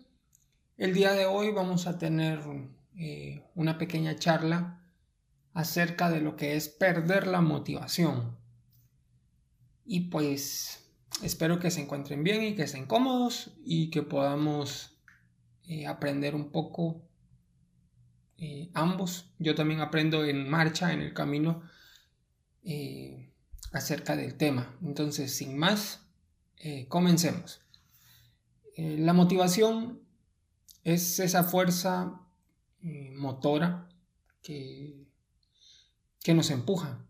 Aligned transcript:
El 0.77 0.93
día 0.93 1.13
de 1.13 1.25
hoy 1.25 1.51
vamos 1.51 1.87
a 1.87 1.97
tener 1.97 2.41
eh, 2.97 3.43
una 3.55 3.77
pequeña 3.77 4.15
charla 4.15 4.81
acerca 5.53 6.09
de 6.09 6.21
lo 6.21 6.35
que 6.35 6.55
es 6.55 6.67
perder 6.69 7.27
la 7.27 7.41
motivación. 7.41 8.37
Y 9.85 10.09
pues 10.09 10.91
espero 11.23 11.59
que 11.59 11.71
se 11.71 11.81
encuentren 11.81 12.23
bien 12.23 12.43
y 12.43 12.55
que 12.55 12.63
estén 12.63 12.85
cómodos 12.85 13.51
y 13.63 13.89
que 13.89 14.03
podamos 14.03 14.99
eh, 15.67 15.87
aprender 15.87 16.35
un 16.35 16.51
poco 16.51 17.01
ambos. 18.73 19.31
Yo 19.39 19.55
también 19.55 19.79
aprendo 19.79 20.23
en 20.25 20.47
marcha, 20.49 20.93
en 20.93 21.01
el 21.01 21.13
camino 21.13 21.63
acerca 23.71 24.15
del 24.15 24.35
tema. 24.35 24.77
Entonces, 24.81 25.35
sin 25.35 25.57
más, 25.57 26.05
eh, 26.57 26.87
comencemos. 26.87 27.61
Eh, 28.75 28.97
la 28.97 29.13
motivación 29.13 30.01
es 30.83 31.19
esa 31.19 31.43
fuerza 31.43 32.21
eh, 32.81 33.11
motora 33.15 33.89
que, 34.41 35.05
que 36.23 36.33
nos 36.33 36.49
empuja 36.51 37.05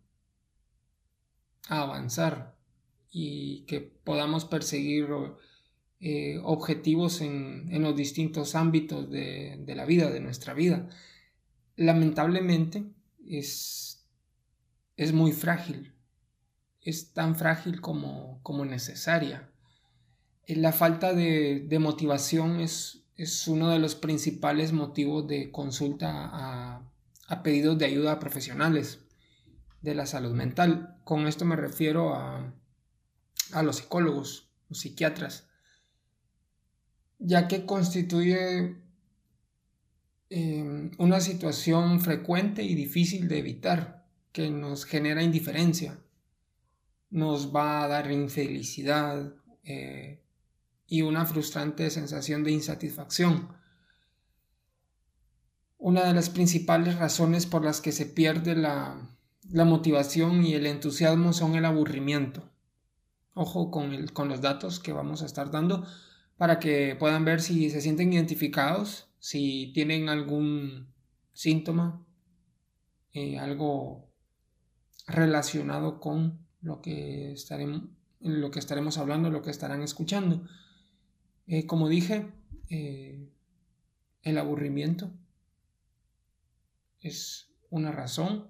a 1.67 1.81
avanzar 1.81 2.57
y 3.09 3.65
que 3.65 3.81
podamos 3.81 4.45
perseguir 4.45 5.07
objetivos 6.43 7.21
en, 7.21 7.81
los 7.81 7.95
distintos 7.95 8.53
ámbitos 8.53 9.09
de, 9.09 9.55
de, 9.65 9.75
la 9.75 9.85
vida, 9.85 10.11
de 10.11 10.19
nuestra 10.19 10.53
vida. 10.53 10.89
Lamentablemente 11.77 12.83
es, 13.25 14.05
es 14.97 15.13
muy 15.13 15.31
frágil 15.31 15.94
es 16.85 17.13
tan 17.13 17.35
frágil 17.35 17.81
como, 17.81 18.39
como 18.43 18.63
necesaria. 18.63 19.49
Eh, 20.45 20.55
la 20.55 20.71
falta 20.71 21.13
de, 21.13 21.67
motivación 21.79 22.61
es, 22.61 23.03
es, 23.17 23.47
uno 23.47 23.69
de 23.69 23.79
los 23.79 23.95
principales 23.95 24.71
motivos 24.71 25.27
de 25.27 25.51
consulta 25.51 26.11
a, 26.11 26.87
a, 27.27 27.43
pedidos 27.43 27.77
de 27.79 27.85
ayuda 27.85 28.19
profesionales 28.19 28.99
de 29.81 29.95
la 29.95 30.05
salud 30.05 30.33
mental. 30.33 30.99
Con 31.03 31.27
esto 31.27 31.43
me 31.43 31.55
refiero 31.55 32.13
a, 32.13 32.53
a 33.51 33.63
los 33.63 33.77
psicólogos, 33.77 34.51
los 34.69 34.79
psiquiatras, 34.79 35.47
ya 37.17 37.47
que 37.47 37.65
constituye 37.65 38.75
em, 40.29 40.91
una 40.99 41.19
situación 41.19 41.99
frecuente 41.99 42.61
y 42.61 42.75
difícil 42.75 43.27
de 43.27 43.39
evitar, 43.39 44.05
que 44.31 44.51
nos 44.51 44.85
genera 44.85 45.23
indiferencia 45.23 45.97
nos 47.15 47.55
va 47.55 47.81
a 47.81 47.87
dar 47.87 48.11
infelicidad 48.11 49.33
eh, 49.63 50.21
y 50.85 51.01
una 51.01 51.25
frustrante 51.25 51.89
sensación 51.89 52.43
de 52.43 52.51
insatisfacción. 52.51 53.55
Una 55.77 56.03
de 56.03 56.13
las 56.13 56.29
principales 56.29 56.97
razones 56.97 57.45
por 57.45 57.63
las 57.63 57.79
que 57.79 57.93
se 57.93 58.05
pierde 58.05 58.53
la, 58.55 58.97
motivación 59.49 60.45
y 60.45 60.55
el 60.55 60.65
entusiasmo 60.65 61.31
son 61.31 61.55
el 61.55 61.63
aburrimiento. 61.63 62.51
Ojo 63.33 63.71
con, 63.71 64.07
con 64.07 64.27
los 64.27 64.41
datos 64.41 64.81
que 64.81 64.91
vamos 64.91 65.21
a 65.21 65.25
estar 65.25 65.51
dando 65.51 65.87
para 66.35 66.59
que 66.59 66.97
puedan 66.99 67.23
ver 67.23 67.41
si 67.41 67.69
se 67.69 67.79
sienten 67.79 68.11
identificados, 68.11 69.07
si 69.19 69.71
tienen 69.73 70.09
algún 70.09 70.93
síntoma, 71.31 72.05
eh, 73.13 73.39
algo 73.39 74.09
relacionado 75.07 76.01
con 76.01 76.44
lo 76.65 76.81
que 76.81 77.31
estaremos, 77.31 77.83
lo 78.19 78.49
que 78.49 78.57
estaremos 78.57 78.97
hablando, 78.97 79.29
lo 79.29 79.43
que 79.43 79.51
estarán 79.51 79.83
escuchando. 79.83 80.47
Eh, 81.45 81.67
como 81.67 81.87
dije, 81.87 82.33
eh, 82.69 83.29
el 84.23 84.37
aburrimiento 84.39 85.11
es 87.01 87.51
una 87.69 87.91
razón, 87.91 88.49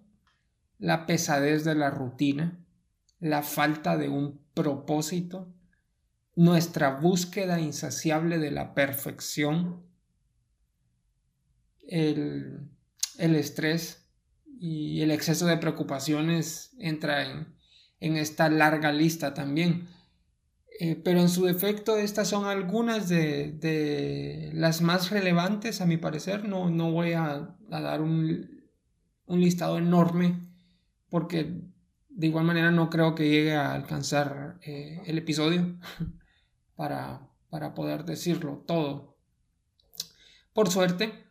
la 0.79 1.05
pesadez 1.05 1.65
de 1.65 1.75
la 1.75 1.89
rutina, 1.89 2.65
la 3.19 3.43
falta 3.43 3.97
de 3.97 4.07
un 4.07 4.39
propósito, 4.53 5.53
nuestra 6.37 6.97
búsqueda 7.01 7.59
insaciable 7.59 8.39
de 8.39 8.51
la 8.51 8.73
perfección, 8.73 9.83
el, 11.85 12.69
el 13.17 13.35
estrés 13.35 14.09
y 14.57 15.01
el 15.01 15.11
exceso 15.11 15.47
de 15.47 15.57
preocupaciones 15.57 16.73
entra 16.79 17.25
en, 17.25 17.54
en 17.99 18.17
esta 18.17 18.49
larga 18.49 18.91
lista 18.91 19.33
también. 19.33 19.87
Eh, 20.79 20.95
pero 21.01 21.21
en 21.21 21.29
su 21.29 21.45
defecto 21.45 21.97
estas 21.97 22.27
son 22.27 22.45
algunas 22.45 23.07
de, 23.07 24.51
las 24.53 24.81
más 24.81 25.09
relevantes 25.09 25.79
a 25.81 25.85
mi 25.85 25.97
parecer. 25.97 26.47
No, 26.47 26.69
no 26.69 26.91
voy 26.91 27.13
a, 27.13 27.55
dar 27.69 28.01
un, 28.01 28.49
listado 29.27 29.77
enorme 29.77 30.39
porque 31.09 31.61
de 32.09 32.27
igual 32.27 32.45
manera 32.45 32.71
no 32.71 32.89
creo 32.89 33.15
que 33.15 33.29
llegue 33.29 33.55
a 33.55 33.73
alcanzar 33.73 34.59
eh, 34.63 35.01
el 35.05 35.17
episodio 35.17 35.77
para, 36.75 37.29
para, 37.49 37.73
poder 37.73 38.03
decirlo 38.03 38.63
todo. 38.67 39.17
Por 40.53 40.69
suerte, 40.69 41.25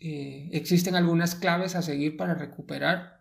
eh, 0.00 0.48
existen 0.52 0.94
algunas 0.94 1.34
claves 1.34 1.74
a 1.74 1.82
seguir 1.82 2.16
para 2.16 2.34
recuperar 2.34 3.17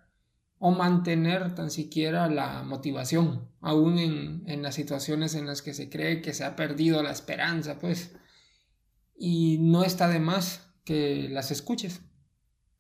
o 0.59 0.72
mantener 0.72 1.53
tan 1.53 1.69
siquiera 1.69 2.28
la 2.28 2.63
motivación, 2.63 3.47
aún 3.62 4.00
en, 4.00 4.62
las 4.62 4.75
situaciones 4.75 5.35
en 5.35 5.45
las 5.45 5.62
que 5.62 5.73
se 5.73 5.90
cree 5.90 6.22
que 6.22 6.34
se 6.34 6.44
ha 6.44 6.56
perdido 6.56 7.03
la 7.03 7.12
esperanza, 7.12 7.78
pues. 7.79 8.16
Y 9.16 9.57
no 9.59 9.84
está 9.84 10.07
de 10.09 10.19
más 10.19 10.69
que 10.84 11.28
las 11.29 11.51
escuches 11.51 12.01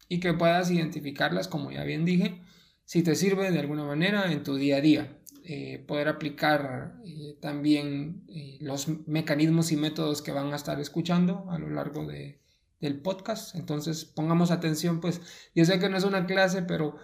y 0.09 0.19
que 0.19 0.33
puedas 0.33 0.71
identificarlas, 0.71 1.47
como 1.47 1.71
ya 1.71 1.83
bien 1.83 2.05
dije, 2.05 2.41
si 2.85 3.03
te 3.03 3.15
sirve 3.15 3.51
de 3.51 3.59
alguna 3.59 3.83
manera 3.83 4.31
en 4.31 4.43
tu 4.43 4.55
día 4.55 4.77
a 4.77 4.81
día. 4.81 5.13
Eh, 5.49 5.81
poder 5.87 6.09
aplicar 6.09 6.99
eh, 7.05 7.37
también 7.39 8.25
eh, 8.27 8.57
los 8.59 8.89
mecanismos 9.07 9.71
y 9.71 9.77
métodos 9.77 10.21
que 10.21 10.33
van 10.33 10.51
a 10.51 10.57
estar 10.57 10.77
escuchando 10.81 11.45
a 11.49 11.57
lo 11.57 11.69
largo 11.69 12.05
de, 12.05 12.41
del 12.81 12.99
podcast. 12.99 13.55
Entonces 13.55 14.03
pongamos 14.03 14.51
atención, 14.51 14.99
pues 14.99 15.21
yo 15.55 15.63
sé 15.63 15.79
que 15.79 15.87
no 15.87 15.95
es 15.95 16.03
una 16.03 16.25
clase, 16.25 16.63
pero 16.63 16.97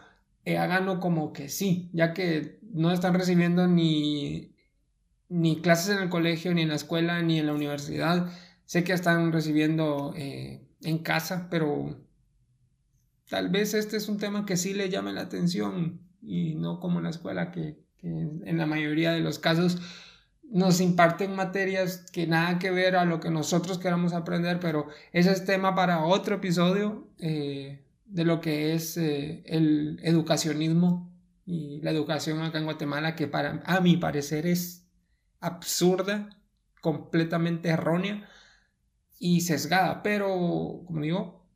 eh, 0.45 0.57
háganlo 0.57 0.99
como 0.99 1.33
que 1.33 1.49
sí, 1.49 1.89
ya 1.93 2.13
que 2.13 2.59
no 2.73 2.91
están 2.91 3.13
recibiendo 3.13 3.67
ni, 3.67 4.55
ni 5.29 5.61
clases 5.61 5.95
en 5.95 6.03
el 6.03 6.09
colegio, 6.09 6.53
ni 6.53 6.63
en 6.63 6.69
la 6.69 6.75
escuela, 6.75 7.21
ni 7.21 7.39
en 7.39 7.47
la 7.47 7.53
universidad. 7.53 8.29
Sé 8.65 8.83
que 8.83 8.93
están 8.93 9.31
recibiendo 9.31 10.13
eh, 10.15 10.67
en 10.81 10.97
casa, 10.99 11.47
pero 11.49 11.97
tal 13.29 13.49
vez 13.49 13.73
este 13.73 13.97
es 13.97 14.09
un 14.09 14.17
tema 14.17 14.45
que 14.45 14.57
sí 14.57 14.73
le 14.73 14.89
llame 14.89 15.13
la 15.13 15.21
atención 15.21 16.01
y 16.21 16.55
no 16.55 16.79
como 16.79 16.99
en 16.99 17.05
la 17.05 17.09
escuela 17.09 17.51
que, 17.51 17.81
en 18.01 18.57
la 18.57 18.65
mayoría 18.65 19.13
de 19.13 19.21
los 19.21 19.39
casos 19.39 19.79
nos 20.53 20.81
imparten 20.81 21.35
materias 21.35 22.05
que 22.11 22.27
nada 22.27 22.59
que 22.59 22.69
ver 22.69 22.95
a 22.95 23.05
lo 23.05 23.19
que 23.19 23.31
nosotros 23.31 23.79
queramos 23.79 24.13
aprender, 24.13 24.59
pero 24.59 24.87
ese 25.11 25.31
es 25.31 25.45
tema 25.45 25.73
para 25.73 26.03
otro 26.05 26.35
episodio. 26.35 27.07
Eh, 27.17 27.82
de 28.05 28.25
lo 28.25 28.41
que 28.41 28.73
es 28.73 28.97
eh, 28.97 29.43
el 29.45 29.99
educacionismo 30.03 31.13
y 31.45 31.81
la 31.81 31.91
educación 31.91 32.41
acá 32.41 32.57
en 32.57 32.65
Guatemala, 32.65 33.15
que 33.15 33.27
para, 33.27 33.61
a 33.65 33.81
mi 33.81 33.97
parecer 33.97 34.47
es 34.47 34.87
absurda, 35.39 36.29
completamente 36.81 37.69
errónea 37.69 38.29
y 39.19 39.41
sesgada. 39.41 40.03
Pero, 40.03 40.83
como 40.85 41.01
digo, 41.01 41.47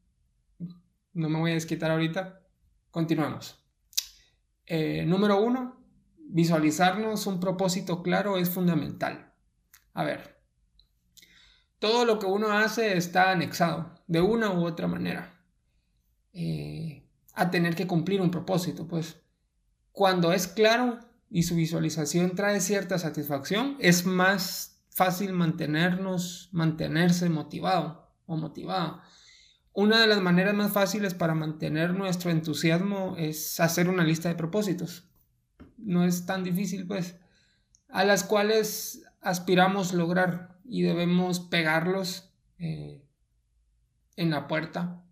no 1.13 1.29
me 1.29 1.39
voy 1.39 1.51
a 1.51 1.55
desquitar 1.55 1.91
ahorita. 1.91 2.41
Continuamos. 2.91 3.63
Eh, 4.65 5.05
número 5.05 5.41
uno, 5.41 5.79
visualizarnos 6.17 7.25
un 7.27 7.39
propósito 7.39 8.03
claro 8.03 8.37
es 8.37 8.49
fundamental. 8.49 9.33
A 9.93 10.03
ver, 10.03 10.37
todo 11.79 12.05
lo 12.05 12.19
que 12.19 12.25
uno 12.25 12.51
hace 12.51 12.97
está 12.97 13.31
anexado 13.31 13.95
de 14.07 14.21
una 14.21 14.51
u 14.51 14.65
otra 14.65 14.87
manera. 14.87 15.36
Eh, 16.39 17.03
a 17.33 17.49
tener 17.49 17.73
que 17.73 17.87
cumplir 17.87 18.21
un 18.21 18.29
propósito. 18.29 18.87
Pues 18.87 19.19
cuando 19.91 20.33
es 20.33 20.47
claro, 20.47 20.99
y 21.31 21.43
su 21.43 21.55
visualización 21.55 22.35
trae 22.35 22.61
cierta 22.61 22.99
satisfacción, 22.99 23.75
es 23.79 24.05
más 24.05 24.83
fácil 24.91 25.33
mantenernos, 25.33 26.49
mantenerse 26.51 27.27
motivado 27.29 28.11
o 28.27 28.37
motivada. 28.37 29.01
Una 29.73 29.99
de 29.99 30.05
las 30.05 30.21
maneras 30.21 30.53
más 30.53 30.71
fáciles 30.71 31.15
para 31.15 31.33
mantener 31.33 31.95
nuestro 31.95 32.29
entusiasmo 32.29 33.15
es 33.17 33.59
hacer 33.59 33.89
una 33.89 34.03
lista 34.03 34.29
de 34.29 34.35
propósitos. 34.35 35.09
No 35.77 36.05
es 36.05 36.27
tan 36.27 36.43
difícil, 36.43 36.85
pues, 36.85 37.15
a 37.89 38.03
las 38.05 38.23
cuales 38.23 39.03
aspiramos 39.21 39.91
lograr 39.91 40.59
y 40.63 40.83
debemos 40.83 41.39
pegarlos 41.39 42.31
eh, 42.59 43.03
en 44.15 44.29
la 44.29 44.47
puerta, 44.47 45.03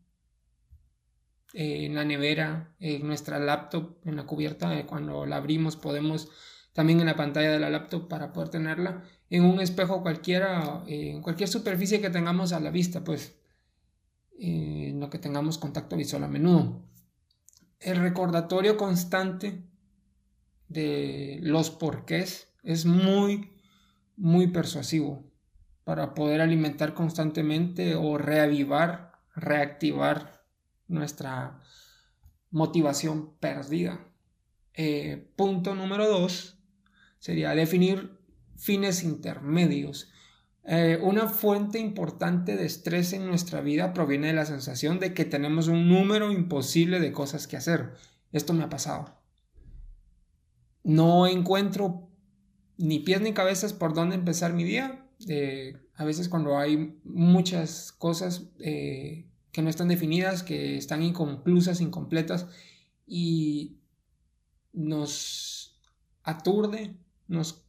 en 1.57 1.95
la 1.95 2.03
nevera, 2.03 2.75
en 2.79 3.07
nuestra 3.07 3.39
laptop, 3.39 3.97
en 4.05 4.17
la 4.17 4.25
cubierta. 4.25 4.85
Cuando 4.85 5.25
la 5.25 5.37
abrimos 5.37 5.77
podemos 5.77 6.29
también 6.73 6.99
en 6.99 7.05
la 7.05 7.15
pantalla 7.15 7.51
de 7.51 7.59
la 7.59 7.69
laptop 7.69 8.09
para 8.09 8.33
poder 8.33 8.49
tenerla, 8.49 9.03
en 9.29 9.45
un 9.45 9.61
espejo 9.61 10.01
cualquiera, 10.01 10.83
en 10.87 11.21
cualquier 11.21 11.47
superficie 11.47 12.01
que 12.01 12.09
tengamos 12.09 12.51
a 12.51 12.59
la 12.59 12.69
vista, 12.69 13.03
pues 13.03 13.39
en 14.37 14.99
lo 14.99 15.09
que 15.09 15.17
tengamos 15.17 15.57
contacto 15.57 15.95
visual 15.95 16.25
a 16.25 16.27
menudo. 16.27 16.83
El 17.79 17.97
recordatorio 17.97 18.75
constante 18.75 19.63
de 20.67 21.39
los 21.41 21.69
porqués 21.69 22.53
es 22.63 22.85
muy, 22.85 23.53
muy 24.17 24.47
persuasivo 24.47 25.31
para 25.85 26.13
poder 26.13 26.41
alimentar 26.41 26.93
constantemente 26.93 27.95
o 27.95 28.17
reavivar, 28.17 29.13
reactivar 29.33 30.34
nuestra 30.87 31.61
motivación 32.51 33.35
perdida. 33.39 34.07
Eh, 34.73 35.31
punto 35.35 35.75
número 35.75 36.07
dos 36.07 36.57
sería 37.19 37.55
definir 37.55 38.19
fines 38.57 39.03
intermedios. 39.03 40.09
Eh, 40.67 40.99
una 41.01 41.27
fuente 41.27 41.77
importante 41.79 42.55
de 42.55 42.65
estrés 42.65 43.13
en 43.13 43.27
nuestra 43.27 43.61
vida 43.61 43.93
proviene 43.93 44.27
de 44.27 44.33
la 44.33 44.45
sensación 44.45 44.99
de 44.99 45.13
que 45.13 45.23
tenemos 45.23 45.67
un 45.67 45.87
número 45.87 46.31
imposible 46.31 46.99
de 46.99 47.11
cosas 47.11 47.47
que 47.47 47.57
hacer. 47.57 47.93
Esto 48.31 48.53
me 48.53 48.63
ha 48.63 48.69
pasado. 48.69 49.21
No 50.83 51.27
encuentro 51.27 52.09
ni 52.77 52.99
pies 52.99 53.21
ni 53.21 53.33
cabezas 53.33 53.73
por 53.73 53.93
dónde 53.93 54.15
empezar 54.15 54.53
mi 54.53 54.63
día. 54.63 55.07
Eh, 55.27 55.77
a 55.93 56.03
veces 56.03 56.29
cuando 56.29 56.57
hay 56.57 56.99
muchas 57.03 57.91
cosas 57.91 58.49
eh, 58.59 59.29
que 59.55 59.61
no 59.61 59.69
están 59.69 59.87
definidas, 59.87 60.43
que 60.43 60.75
están 60.75 61.01
inconclusas, 61.01 61.79
incompletas, 61.79 62.47
y 63.07 63.79
nos 64.73 65.79
aturde, 66.23 66.97
nos, 67.29 67.63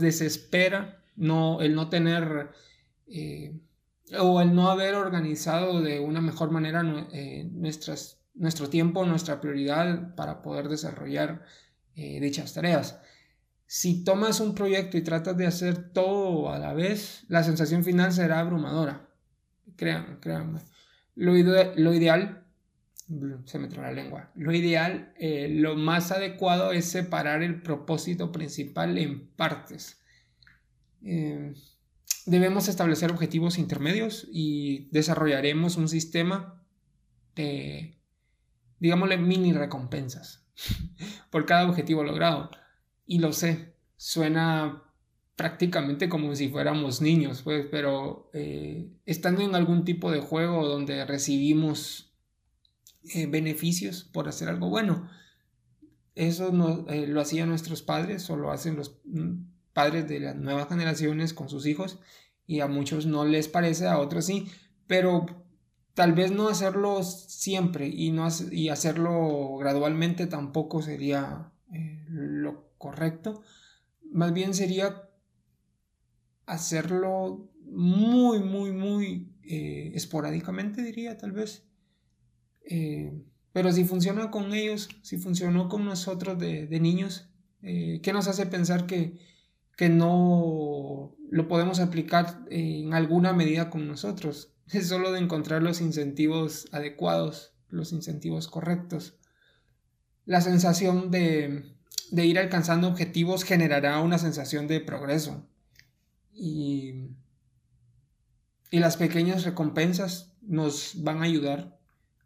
desespera 0.00 1.04
no, 1.14 1.60
el 1.60 1.76
no 1.76 1.88
tener 1.88 2.50
eh, 3.06 3.60
o 4.18 4.40
el 4.40 4.56
no 4.56 4.72
haber 4.72 4.96
organizado 4.96 5.82
de 5.82 6.00
una 6.00 6.20
mejor 6.20 6.50
manera 6.50 6.82
eh, 7.12 7.48
nuestras, 7.52 8.20
nuestro 8.34 8.68
tiempo, 8.68 9.06
nuestra 9.06 9.40
prioridad 9.40 10.16
para 10.16 10.42
poder 10.42 10.68
desarrollar 10.68 11.44
eh, 11.94 12.18
dichas 12.20 12.54
tareas. 12.54 12.98
Si 13.66 14.02
tomas 14.02 14.40
un 14.40 14.56
proyecto 14.56 14.96
y 14.96 15.02
tratas 15.02 15.36
de 15.36 15.46
hacer 15.46 15.92
todo 15.92 16.50
a 16.50 16.58
la 16.58 16.74
vez, 16.74 17.24
la 17.28 17.44
sensación 17.44 17.84
final 17.84 18.12
será 18.12 18.40
abrumadora. 18.40 19.08
Créanme, 19.76 20.18
créanme. 20.18 20.71
Lo, 21.14 21.36
ideal, 21.36 22.46
se 23.44 23.58
me 23.58 23.68
trae 23.68 23.82
la 23.82 23.92
lengua, 23.92 24.30
lo 24.34 24.52
ideal, 24.52 25.12
lo 25.18 25.76
más 25.76 26.10
adecuado 26.12 26.72
es 26.72 26.86
separar 26.86 27.42
el 27.42 27.62
propósito 27.62 28.32
principal 28.32 28.96
en 28.98 29.28
partes 29.28 30.02
eh, 31.04 31.54
debemos 32.26 32.68
establecer 32.68 33.10
objetivos 33.10 33.58
intermedios 33.58 34.28
y 34.30 34.88
desarrollaremos 34.90 35.76
un 35.76 35.88
sistema 35.88 36.62
de, 37.34 37.98
digámosle, 38.78 39.16
mini 39.16 39.52
recompensas 39.52 40.46
por 41.30 41.46
cada 41.46 41.68
objetivo 41.68 42.04
logrado. 42.04 42.50
Y 43.06 43.18
lo 43.18 43.32
sé, 43.32 43.74
suena 43.96 44.84
prácticamente 45.36 46.08
como 46.08 46.34
si 46.34 46.48
fuéramos 46.48 47.00
niños, 47.00 47.42
pues, 47.42 47.66
pero 47.70 48.30
eh, 48.32 48.90
estando 49.06 49.42
en 49.42 49.54
algún 49.54 49.84
tipo 49.84 50.10
de 50.10 50.20
juego 50.20 50.66
donde 50.66 51.04
recibimos 51.04 52.12
eh, 53.14 53.26
beneficios 53.26 54.04
por 54.04 54.28
hacer 54.28 54.48
algo 54.48 54.68
bueno, 54.68 55.08
eso 56.14 56.52
no, 56.52 56.84
lo 56.88 57.20
hacían 57.20 57.48
nuestros 57.48 57.82
padres 57.82 58.28
o 58.28 58.36
lo 58.36 58.52
hacen 58.52 58.76
los 58.76 59.00
mm, 59.04 59.44
padres 59.72 60.06
de 60.08 60.20
las 60.20 60.36
nuevas 60.36 60.68
generaciones 60.68 61.32
con 61.32 61.48
sus 61.48 61.66
hijos 61.66 61.98
y 62.46 62.60
a 62.60 62.66
muchos 62.66 63.06
no 63.06 63.24
les 63.24 63.48
parece, 63.48 63.86
a 63.86 63.98
otros 63.98 64.26
sí, 64.26 64.48
pero 64.86 65.26
tal 65.94 66.12
vez 66.12 66.30
no 66.30 66.48
hacerlo 66.48 67.02
siempre 67.02 67.88
y, 67.88 68.10
no 68.10 68.28
y 68.50 68.68
hacerlo 68.68 69.56
gradualmente 69.58 70.26
tampoco 70.26 70.82
sería 70.82 71.52
eh, 71.72 72.04
lo 72.08 72.70
correcto. 72.78 73.42
Más 74.10 74.32
bien 74.32 74.54
sería 74.54 75.08
hacerlo 76.52 77.50
muy, 77.64 78.40
muy, 78.40 78.72
muy 78.72 79.28
eh, 79.42 79.92
esporádicamente, 79.94 80.82
diría 80.82 81.16
tal 81.16 81.32
vez. 81.32 81.64
Eh, 82.64 83.12
pero 83.52 83.72
si 83.72 83.84
funciona 83.84 84.30
con 84.30 84.54
ellos, 84.54 84.88
si 85.02 85.18
funcionó 85.18 85.68
con 85.68 85.84
nosotros 85.84 86.38
de, 86.38 86.80
niños, 86.80 87.28
¿qué 87.60 88.10
nos 88.12 88.26
hace 88.28 88.46
pensar 88.46 88.86
que, 88.86 89.18
que 89.76 89.88
no 89.88 91.16
lo 91.30 91.48
podemos 91.48 91.80
aplicar 91.80 92.44
en 92.50 92.94
alguna 92.94 93.32
medida 93.32 93.70
con 93.70 93.88
nosotros. 93.88 94.50
Es 94.72 94.88
solo 94.88 95.12
de 95.12 95.18
encontrar 95.18 95.62
los 95.62 95.80
incentivos 95.80 96.68
adecuados, 96.72 97.52
los 97.68 97.92
incentivos 97.92 98.48
correctos. 98.48 99.18
La 100.24 100.40
sensación 100.40 101.10
de, 101.10 101.74
de 102.10 102.26
ir 102.26 102.38
alcanzando 102.38 102.88
objetivos 102.88 103.44
generará 103.44 104.00
una 104.00 104.18
sensación 104.18 104.68
de 104.68 104.80
progreso. 104.80 105.46
Y, 106.32 107.10
las 108.70 108.96
pequeñas 108.96 109.44
recompensas 109.44 110.34
nos 110.40 111.02
van 111.02 111.18
a 111.18 111.24
ayudar 111.24 111.78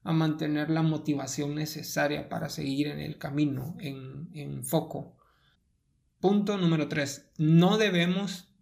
a 0.04 0.12
mantener 0.12 0.70
la 0.70 0.82
motivación 0.82 1.56
necesaria 1.56 2.28
para 2.28 2.48
seguir 2.48 2.86
en 2.86 3.00
el 3.00 3.18
camino, 3.18 3.76
en, 3.80 4.30
en 4.32 4.64
foco. 4.64 5.16
Punto 6.20 6.56
número 6.56 6.88
3. 6.88 7.32
No 7.38 7.78
debemos 7.78 8.54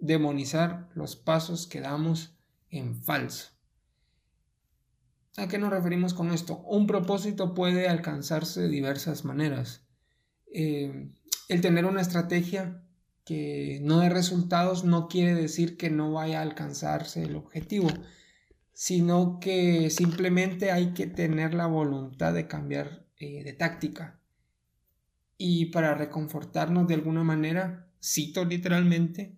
demonizar 0.00 0.88
los 0.94 1.16
pasos 1.16 1.66
que 1.66 1.80
damos 1.80 2.38
en 2.70 3.02
falso. 3.02 3.50
¿A 5.36 5.46
qué 5.46 5.58
nos 5.58 5.70
referimos 5.70 6.14
con 6.14 6.32
esto? 6.32 6.58
Un 6.66 6.86
propósito 6.88 7.54
puede 7.54 7.88
alcanzarse 7.88 8.62
de 8.62 8.68
diversas 8.68 9.24
maneras. 9.24 9.86
Eh, 10.52 11.12
el 11.48 11.60
tener 11.60 11.86
una 11.86 12.00
estrategia 12.00 12.82
que 13.28 13.78
no 13.82 13.98
dé 13.98 14.08
resultados 14.08 14.84
no 14.84 15.06
quiere 15.06 15.34
decir 15.34 15.76
que 15.76 15.90
no 15.90 16.12
vaya 16.12 16.38
a 16.38 16.42
alcanzarse 16.42 17.22
el 17.24 17.36
objetivo, 17.36 17.88
sino 18.72 19.38
que 19.38 19.90
simplemente 19.90 20.72
hay 20.72 20.94
que 20.94 21.06
tener 21.06 21.52
la 21.52 21.66
voluntad 21.66 22.32
de 22.32 22.48
cambiar 22.48 23.04
eh, 23.18 23.44
de 23.44 23.52
táctica. 23.52 24.18
Y 25.36 25.66
para 25.66 25.94
reconfortarnos 25.94 26.88
de 26.88 26.94
alguna 26.94 27.22
manera, 27.22 27.92
cito 28.02 28.46
literalmente 28.46 29.36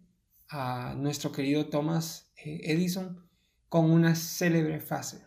a 0.48 0.94
nuestro 0.96 1.32
querido 1.32 1.66
Thomas 1.66 2.30
eh, 2.36 2.60
Edison 2.62 3.26
con 3.68 3.90
una 3.90 4.14
célebre 4.14 4.78
frase. 4.78 5.26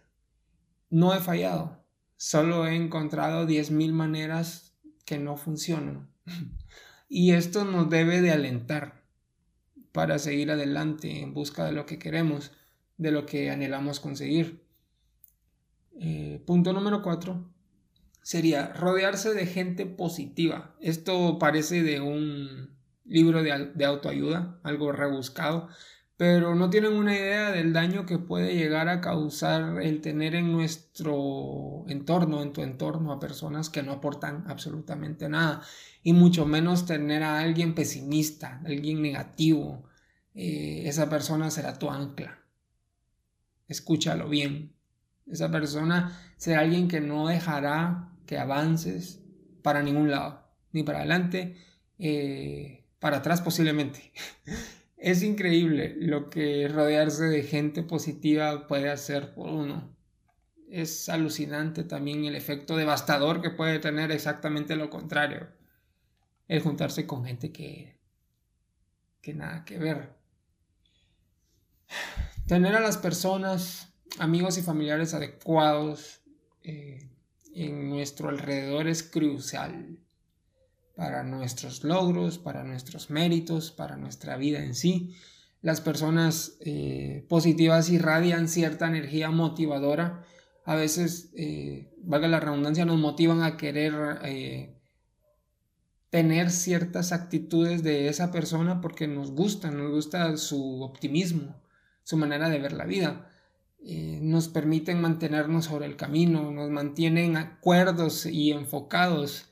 No 0.89 1.13
he 1.13 1.19
fallado, 1.19 1.83
solo 2.15 2.65
he 2.65 2.77
encontrado 2.77 3.45
10.000 3.45 3.91
maneras 3.91 4.73
que 5.03 5.19
no 5.19 5.35
funcionan. 5.35 6.09
y 7.13 7.33
esto 7.33 7.63
nos 7.63 7.91
debe 7.91 8.21
de 8.21 8.31
alentar 8.31 9.03
para 9.91 10.17
seguir 10.17 10.49
adelante 10.49 11.21
en 11.21 11.35
busca 11.35 11.63
de 11.63 11.71
lo 11.71 11.85
que 11.85 11.99
queremos, 11.99 12.51
de 12.97 13.11
lo 13.11 13.27
que 13.27 13.51
anhelamos 13.51 13.99
conseguir. 13.99 14.63
Eh, 15.99 16.41
punto 16.47 16.73
número 16.73 17.03
4 17.03 17.53
sería 18.23 18.73
rodearse 18.73 19.35
de 19.35 19.45
gente 19.45 19.85
positiva. 19.85 20.75
Esto 20.81 21.37
parece 21.37 21.83
de 21.83 21.99
un 21.99 22.75
libro 23.05 23.43
de, 23.43 23.85
autoayuda, 23.85 24.59
algo 24.63 24.91
rebuscado, 24.91 25.69
pero 26.17 26.53
no 26.53 26.69
tienen 26.69 26.93
una 26.93 27.15
idea 27.15 27.51
del 27.51 27.73
daño 27.73 28.05
que 28.05 28.19
puede 28.19 28.55
llegar 28.55 28.87
a 28.87 29.01
causar 29.01 29.81
el 29.81 30.01
tener 30.01 30.35
en 30.35 30.51
nuestro 30.51 31.85
entorno, 31.87 32.43
en 32.43 32.53
tu 32.53 32.61
entorno, 32.61 33.11
a 33.11 33.19
personas 33.19 33.69
que 33.69 33.83
no 33.83 33.93
aportan 33.93 34.45
absolutamente 34.47 35.27
nada, 35.27 35.63
y 36.03 36.13
mucho 36.13 36.45
menos 36.45 36.85
tener 36.85 37.23
a 37.23 37.39
alguien 37.39 37.73
pesimista, 37.73 38.61
alguien 38.65 39.01
negativo. 39.01 39.85
Eh, 40.35 40.83
esa 40.85 41.09
persona 41.09 41.49
será 41.49 41.79
tu 41.79 41.89
ancla. 41.89 42.39
Escúchalo 43.67 44.29
bien. 44.29 44.73
Esa 45.27 45.49
persona 45.51 46.19
será 46.37 46.61
alguien 46.61 46.87
que 46.87 47.01
no 47.01 47.27
dejará 47.27 48.09
que 48.25 48.37
avances 48.37 49.21
para 49.63 49.81
ningún 49.81 50.11
lado. 50.11 50.43
ni 50.71 50.81
para 50.83 50.99
adelante, 50.99 51.55
eh, 51.99 52.85
para 52.99 53.17
atrás 53.17 53.41
posiblemente. 53.41 54.11
es 55.03 55.21
increíble 55.21 55.97
lo 55.99 56.29
que 56.29 56.65
rodearse 56.69 57.25
de 57.25 57.43
gente 57.43 57.83
positiva 57.83 58.67
puede 58.67 58.89
hacer 58.89 59.33
por 59.33 59.49
uno. 59.49 59.93
Es 60.69 61.09
alucinante 61.09 61.83
también 61.83 62.23
el 62.23 62.37
efecto 62.37 62.77
devastador 62.77 63.41
que 63.41 63.49
puede 63.49 63.79
tener 63.79 64.13
exactamente 64.13 64.77
lo 64.77 64.89
contrario. 64.89 65.49
El 66.47 66.61
juntarse 66.61 67.05
con 67.05 67.25
gente 67.25 67.51
que, 67.51 67.99
que 69.21 69.33
nada 69.33 69.65
que 69.65 69.77
ver. 69.77 70.13
Tener 72.47 72.73
a 72.73 72.79
las 72.79 72.97
personas, 72.97 73.93
amigos 74.19 74.57
y 74.57 74.61
familiares 74.61 75.13
adecuados 75.13 76.21
eh, 76.61 77.11
en 77.53 77.89
nuestro 77.89 78.29
alrededor 78.29 78.87
es 78.87 79.03
crucial 79.03 79.99
para 80.95 81.23
nuestros 81.23 81.83
logros, 81.83 82.37
para 82.37 82.63
nuestros 82.63 83.09
méritos, 83.09 83.71
para 83.71 83.97
nuestra 83.97 84.37
vida 84.37 84.63
en 84.63 84.75
sí. 84.75 85.15
Las 85.61 85.81
personas 85.81 86.57
eh, 86.59 87.25
positivas 87.29 87.89
irradian 87.89 88.47
cierta 88.47 88.87
energía 88.87 89.31
motivadora. 89.31 90.25
A 90.65 90.75
veces, 90.75 91.31
eh, 91.35 91.91
valga 92.03 92.27
la 92.27 92.39
redundancia, 92.39 92.85
nos 92.85 92.99
motivan 92.99 93.41
a 93.43 93.57
querer 93.57 93.93
tener 96.13 96.51
ciertas 96.51 97.11
actitudes 97.11 97.81
de 97.81 98.07
esa 98.07 98.31
persona 98.31 98.81
porque 98.81 99.07
nos 99.07 99.31
gusta, 99.31 99.71
nos 99.71 99.89
gusta 99.89 100.37
su 100.37 100.83
optimismo, 100.83 101.59
su 102.03 102.17
manera 102.17 102.49
de 102.49 102.59
ver 102.59 102.73
la 102.73 102.85
vida. 102.85 103.31
Eh, 103.83 104.19
nos 104.21 104.47
permiten 104.47 105.01
mantenernos 105.01 105.65
sobre 105.65 105.87
el 105.87 105.97
camino, 105.97 106.51
nos 106.51 106.69
mantienen 106.69 107.35
acuerdos 107.35 108.27
y 108.27 108.51
enfocados, 108.51 109.49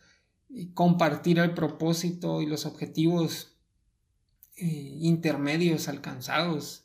compartir 0.74 1.40
el 1.40 1.54
propósito 1.54 2.42
y 2.42 2.46
los 2.46 2.66
objetivos 2.66 3.58
eh, 4.58 4.66
intermedios 5.02 5.88
alcanzados. 5.88 6.84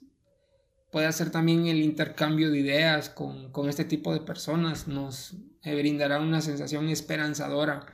Puede 0.91 1.07
hacer 1.07 1.31
también 1.31 1.67
el 1.67 1.83
intercambio 1.83 2.51
de 2.51 2.59
ideas 2.61 3.11
con, 3.11 3.51
con 3.53 3.69
este 3.69 3.85
tipo 3.85 4.13
de 4.13 4.21
personas, 4.21 4.89
nos 4.89 5.37
brindará 5.63 6.21
una 6.21 6.41
sensación 6.41 6.89
esperanzadora 6.89 7.87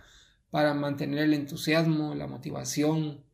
para 0.50 0.74
mantener 0.74 1.20
el 1.20 1.34
entusiasmo, 1.34 2.14
la 2.14 2.26
motivación 2.26 3.24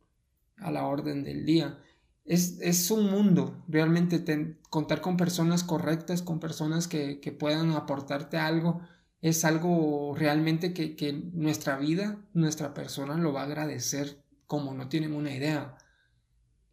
a 0.57 0.71
la 0.71 0.85
orden 0.85 1.23
del 1.23 1.45
día. 1.45 1.77
Es, 2.25 2.91
un 2.91 3.09
mundo, 3.09 3.63
realmente 3.67 4.23
contar 4.69 5.01
con 5.01 5.17
personas 5.17 5.63
correctas, 5.63 6.21
con 6.21 6.39
personas 6.39 6.87
que, 6.87 7.35
puedan 7.39 7.71
aportarte 7.71 8.37
algo, 8.37 8.81
es 9.21 9.43
algo 9.43 10.15
realmente 10.15 10.73
que, 10.73 11.11
nuestra 11.33 11.77
vida, 11.77 12.17
nuestra 12.33 12.73
persona 12.73 13.15
lo 13.17 13.33
va 13.33 13.41
a 13.41 13.45
agradecer 13.45 14.23
como 14.47 14.73
no 14.73 14.87
tienen 14.87 15.13
una 15.13 15.33
idea. 15.33 15.77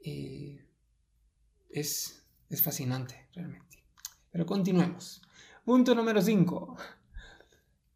Eh, 0.05 0.65
es, 1.71 2.25
es 2.49 2.62
fascinante, 2.62 3.29
realmente. 3.33 3.85
Pero 4.31 4.47
continuemos. 4.47 5.23
Punto 5.65 5.95
número 5.95 6.23
5. 6.23 6.76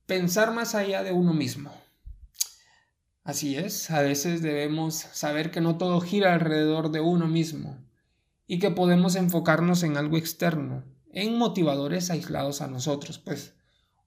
Pensar 0.06 0.52
más 0.52 0.74
allá 0.74 1.04
de 1.04 1.12
uno 1.12 1.32
mismo. 1.32 1.72
Así 3.22 3.56
es, 3.56 3.90
a 3.90 4.00
veces 4.02 4.42
debemos 4.42 4.94
saber 4.96 5.50
que 5.52 5.60
no 5.60 5.78
todo 5.78 6.00
gira 6.00 6.34
alrededor 6.34 6.90
de 6.90 7.00
uno 7.00 7.28
mismo 7.28 7.78
y 8.46 8.58
que 8.58 8.72
podemos 8.72 9.14
enfocarnos 9.14 9.84
en 9.84 9.96
algo 9.96 10.16
externo, 10.16 10.82
en 11.12 11.38
motivadores 11.38 12.10
aislados 12.10 12.62
a 12.62 12.66
nosotros, 12.66 13.18
pues, 13.18 13.54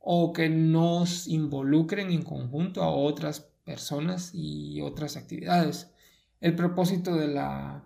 o 0.06 0.34
que 0.34 0.50
nos 0.50 1.28
involucren 1.28 2.12
en 2.12 2.24
conjunto 2.24 2.84
a 2.84 2.92
otras 2.92 3.40
personas 3.64 4.32
y 4.34 4.82
otras 4.82 5.16
actividades. 5.16 5.94
El 6.42 6.56
propósito 6.56 7.16
de 7.16 7.30
la 7.30 7.86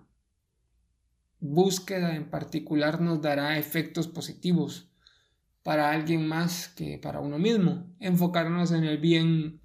búsqueda 1.40 2.16
en 2.16 2.32
particular 2.32 3.02
nos 3.02 3.22
dará 3.22 3.60
efectos 3.60 4.08
positivos 4.08 4.90
para 5.62 5.92
alguien 5.92 6.28
más 6.28 6.70
que 6.70 6.98
para 6.98 7.20
uno 7.20 7.38
mismo. 7.38 7.86
Enfocarnos 8.00 8.72
en 8.72 8.84
el 8.84 8.98
bien 8.98 9.62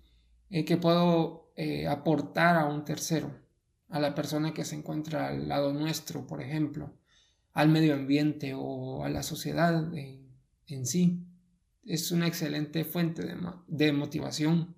eh, 0.51 0.67
que 0.67 0.77
puedo 0.77 1.51
eh, 1.57 1.87
aportar 1.87 2.57
a 2.57 2.67
un 2.67 2.85
tercero, 2.85 3.35
a 3.89 3.99
la 3.99 4.15
persona 4.15 4.53
que 4.53 4.67
se 4.67 4.77
encuentra 4.77 5.29
al 5.29 5.49
lado 5.49 5.73
nuestro, 5.73 6.27
por 6.27 6.43
ejemplo, 6.43 6.93
al 7.55 7.71
medio 7.71 7.95
ambiente 7.95 8.53
o 8.55 9.05
a 9.05 9.09
la 9.09 9.23
sociedad 9.23 9.91
en, 9.97 10.87
sí. 10.87 11.25
Es 11.85 12.13
una 12.13 12.27
excelente 12.27 12.85
fuente 12.85 13.23
de, 13.67 13.93
motivación. 13.93 14.75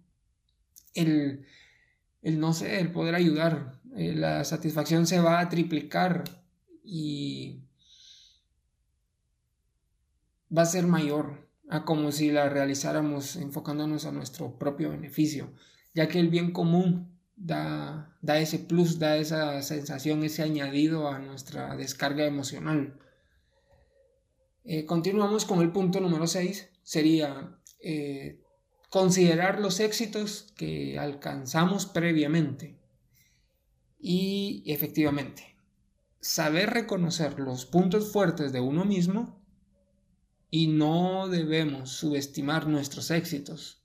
El, 0.94 1.46
no 2.22 2.52
sé, 2.52 2.80
el 2.80 2.92
poder 2.92 3.14
ayudar, 3.14 3.80
eh, 3.96 4.14
la 4.14 4.44
satisfacción 4.44 5.06
se 5.06 5.20
va 5.20 5.40
a 5.40 5.48
triplicar 5.48 6.24
y 6.82 7.62
va 10.56 10.62
a 10.62 10.66
ser 10.66 10.86
mayor 10.86 11.48
a 11.68 11.84
como 11.84 12.12
si 12.12 12.30
la 12.30 12.48
realizáramos 12.48 13.36
enfocándonos 13.36 14.04
a 14.04 14.12
nuestro 14.12 14.58
propio 14.58 14.90
beneficio 14.90 15.52
ya 15.94 16.08
que 16.08 16.18
el 16.18 16.28
bien 16.28 16.50
común 16.50 17.16
da, 17.36 18.16
da 18.20 18.38
ese 18.38 18.58
plus, 18.58 18.98
da 18.98 19.16
esa 19.16 19.62
sensación, 19.62 20.24
ese 20.24 20.42
añadido 20.42 21.08
a 21.08 21.18
nuestra 21.20 21.76
descarga 21.76 22.26
emocional. 22.26 22.98
Eh, 24.64 24.84
continuamos 24.86 25.44
con 25.44 25.60
el 25.60 25.72
punto 25.72 26.00
número 26.00 26.26
6, 26.26 26.68
sería 26.84 27.58
eh, 27.80 28.40
considerar 28.90 29.58
los 29.58 29.80
éxitos 29.80 30.52
que 30.54 30.98
alcanzamos 31.00 31.86
previamente. 31.86 32.78
Y 33.98 34.62
efectivamente, 34.66 35.56
saber 36.20 36.70
reconocer 36.70 37.40
los 37.40 37.66
puntos 37.66 38.12
fuertes 38.12 38.52
de 38.52 38.60
uno 38.60 38.84
mismo 38.84 39.42
y 40.50 40.68
no 40.68 41.28
debemos 41.28 41.90
subestimar 41.90 42.68
nuestros 42.68 43.10
éxitos 43.10 43.82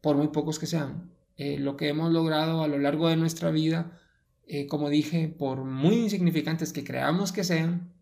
por 0.00 0.16
muy 0.16 0.28
pocos 0.28 0.58
que 0.58 0.66
sean. 0.66 1.12
Eh, 1.36 1.58
lo 1.58 1.76
que 1.76 1.88
hemos 1.88 2.12
logrado 2.12 2.62
a 2.62 2.68
lo 2.68 2.78
largo 2.78 3.08
de 3.08 3.16
nuestra 3.16 3.50
vida, 3.50 4.00
eh, 4.46 4.66
como 4.66 4.88
dije, 4.88 5.28
por 5.28 5.64
muy 5.64 5.96
insignificantes 5.96 6.72
que 6.72 6.84
creamos 6.84 7.32
que 7.32 7.44
sean, 7.44 7.92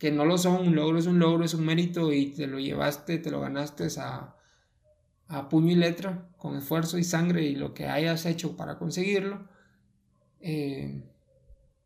que 0.00 0.10
no 0.10 0.24
lo 0.24 0.36
son, 0.36 0.66
un 0.66 0.74
logro 0.74 0.98
es 0.98 1.06
un 1.06 1.20
logro, 1.20 1.44
es 1.44 1.54
un 1.54 1.64
mérito 1.64 2.12
y 2.12 2.32
te 2.32 2.48
lo 2.48 2.58
llevaste, 2.58 3.18
te 3.18 3.30
lo 3.30 3.40
ganaste 3.40 3.86
a, 3.98 4.34
a 5.28 5.48
puño 5.48 5.70
y 5.70 5.76
letra, 5.76 6.28
con 6.36 6.56
esfuerzo 6.56 6.98
y 6.98 7.04
sangre 7.04 7.44
y 7.44 7.54
lo 7.54 7.72
que 7.72 7.86
hayas 7.86 8.26
hecho 8.26 8.56
para 8.56 8.78
conseguirlo, 8.78 9.46
eh, 10.40 11.04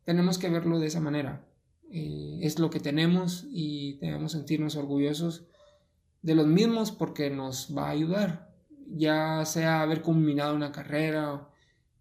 tenemos 0.03 0.39
que 0.39 0.49
verlo 0.49 0.79
de 0.79 0.87
esa 0.87 0.99
manera. 0.99 1.45
es 1.91 2.57
lo 2.57 2.71
que 2.71 2.79
tenemos 2.79 3.45
y 3.51 3.99
debemos 3.99 4.31
sentirnos 4.31 4.75
orgullosos 4.75 5.45
de 6.23 6.33
los 6.33 6.47
mismos 6.47 6.91
porque 6.91 7.29
nos 7.29 7.75
va 7.77 7.87
a 7.87 7.91
ayudar 7.91 8.55
ya 8.87 9.43
sea 9.45 9.81
haber 9.81 10.01
culminado 10.01 10.55
una 10.55 10.71
carrera, 10.71 11.47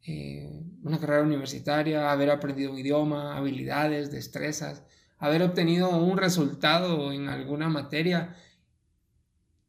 eh, 0.06 0.62
una 0.82 0.98
carrera 0.98 1.22
universitaria, 1.22 2.10
haber 2.10 2.30
aprendido 2.30 2.72
un 2.72 2.78
idioma, 2.78 3.36
habilidades, 3.36 4.10
destrezas, 4.10 4.84
haber 5.18 5.42
obtenido 5.42 5.90
un 5.96 6.16
resultado 6.16 7.12
en 7.12 7.28
alguna 7.28 7.68
materia, 7.68 8.36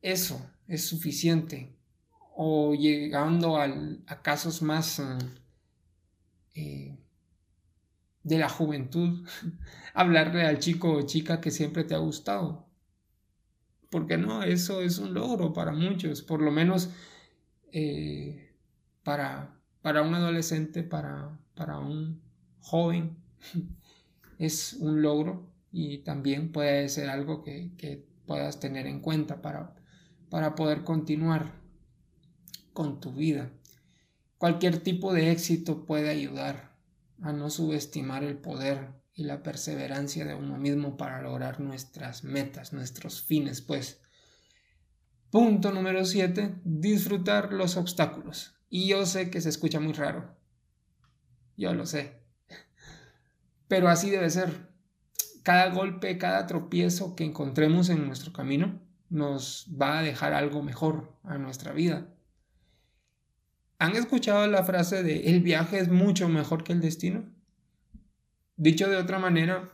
eso 0.02 0.46
es 0.68 0.88
suficiente. 0.88 1.76
O 2.38 2.76
llegando 2.76 3.58
a 3.58 4.22
casos 4.22 4.62
más 4.62 5.02
eh, 6.54 6.98
de 8.24 8.38
la 8.38 8.50
juventud, 8.50 9.26
hablarle 9.94 10.46
al 10.46 10.60
chico 10.60 10.92
o 10.92 11.02
chica 11.04 11.40
que 11.40 11.52
siempre 11.52 11.84
te 11.84 11.96
ha 11.96 12.00
gustado 12.00 12.66
porque 13.96 14.18
no, 14.18 14.44
eso 14.44 14.82
es 14.82 14.98
un 14.98 15.14
logro 15.14 15.54
para 15.54 15.72
muchos, 15.72 16.22
por 16.22 16.42
lo 16.42 16.52
menos 16.52 16.90
eh, 17.72 18.54
para, 19.04 19.58
para 19.82 20.02
un 20.02 20.14
adolescente, 20.14 20.84
para, 20.84 21.40
para 21.56 21.80
un 21.80 22.22
joven, 22.60 23.16
es 24.38 24.74
un 24.74 25.02
logro 25.02 25.52
y 25.72 26.00
también 26.00 26.52
puede 26.52 26.90
ser 26.90 27.10
algo 27.10 27.44
que, 27.44 27.72
que 27.78 28.06
puedas 28.26 28.60
tener 28.60 28.88
en 28.88 29.02
cuenta 29.02 29.42
para, 29.42 29.76
para 30.30 30.56
poder 30.56 30.84
continuar 30.84 31.54
con 32.74 33.00
tu 33.00 33.14
vida. 33.14 33.52
Cualquier 34.38 34.80
tipo 34.80 35.14
de 35.14 35.32
éxito 35.32 35.86
puede 35.86 36.10
ayudar 36.10 36.76
a 37.22 37.32
no 37.32 37.50
subestimar 37.50 38.24
el 38.24 38.38
poder 38.38 38.90
y 39.14 39.24
la 39.24 39.44
perseverancia 39.44 40.26
de 40.26 40.36
uno 40.36 40.58
mismo 40.58 40.98
para 40.98 41.22
lograr 41.22 41.62
nuestras 41.62 42.24
metas, 42.24 42.74
nuestros 42.74 43.22
fines, 43.22 43.62
pues. 43.62 44.02
Punto 45.30 45.72
número 45.72 46.06
7, 46.06 46.56
disfrutar 46.64 47.54
los 47.54 47.78
obstáculos. 47.78 48.56
Y 48.70 48.88
yo 48.88 49.06
sé 49.06 49.30
que 49.30 49.40
se 49.40 49.50
escucha 49.50 49.80
muy 49.80 49.94
raro. 49.94 50.36
Yo 51.56 51.74
lo 51.74 51.86
sé. 51.86 52.25
Pero 53.68 53.90
así 53.90 54.10
debe 54.10 54.30
ser. 54.30 54.70
Cada 55.44 55.70
golpe, 55.70 56.18
cada 56.18 56.48
tropiezo 56.48 57.16
que 57.16 57.24
encontremos 57.24 57.90
en 57.90 58.08
nuestro 58.08 58.34
camino 58.34 58.80
nos 59.10 59.68
va 59.80 60.00
a 60.00 60.04
dejar 60.04 60.34
algo 60.34 60.64
mejor 60.64 61.14
a 61.24 61.38
nuestra 61.38 61.72
vida. 61.72 62.08
¿Han 63.78 63.96
escuchado 63.96 64.48
la 64.48 64.64
frase 64.64 65.04
de 65.04 65.30
el 65.30 65.42
viaje 65.42 65.80
es 65.80 65.90
mucho 65.90 66.30
mejor 66.30 66.64
que 66.64 66.74
el 66.74 66.82
destino? 66.82 67.26
Dicho 68.58 68.90
de 68.90 68.98
otra 68.98 69.20
manera, 69.20 69.70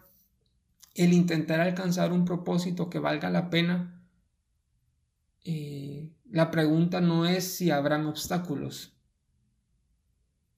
el 0.95 1.13
intentar 1.13 1.61
alcanzar 1.61 2.11
un 2.11 2.25
propósito 2.25 2.89
que 2.89 2.99
valga 2.99 3.29
la 3.29 3.49
pena, 3.49 4.01
eh, 5.45 6.11
la 6.29 6.51
pregunta 6.51 6.99
no 6.99 7.25
es 7.25 7.55
si 7.55 7.71
habrán 7.71 8.05
obstáculos, 8.05 8.93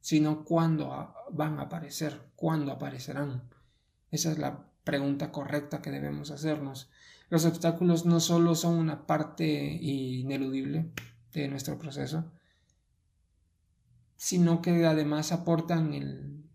sino 0.04 0.44
cuándo 0.44 1.16
van 1.32 1.60
a 1.60 1.64
aparecer, 1.64 2.20
cuándo 2.36 2.74
aparecerán. 2.74 3.50
Esa 4.12 4.34
es 4.34 4.38
la 4.38 4.68
pregunta 4.84 5.32
correcta 5.32 5.82
que 5.82 5.92
debemos 5.92 6.30
hacernos. 6.30 6.92
Los 7.30 7.46
obstáculos 7.46 8.06
no 8.06 8.20
solo 8.20 8.54
son 8.54 8.76
una 8.76 9.08
parte 9.08 9.46
ineludible 9.46 10.92
de 11.32 11.48
nuestro 11.48 11.80
proceso, 11.80 12.34
sino 14.18 14.62
que 14.62 14.86
además 14.86 15.32
aportan 15.32 15.94
el, 15.94 16.50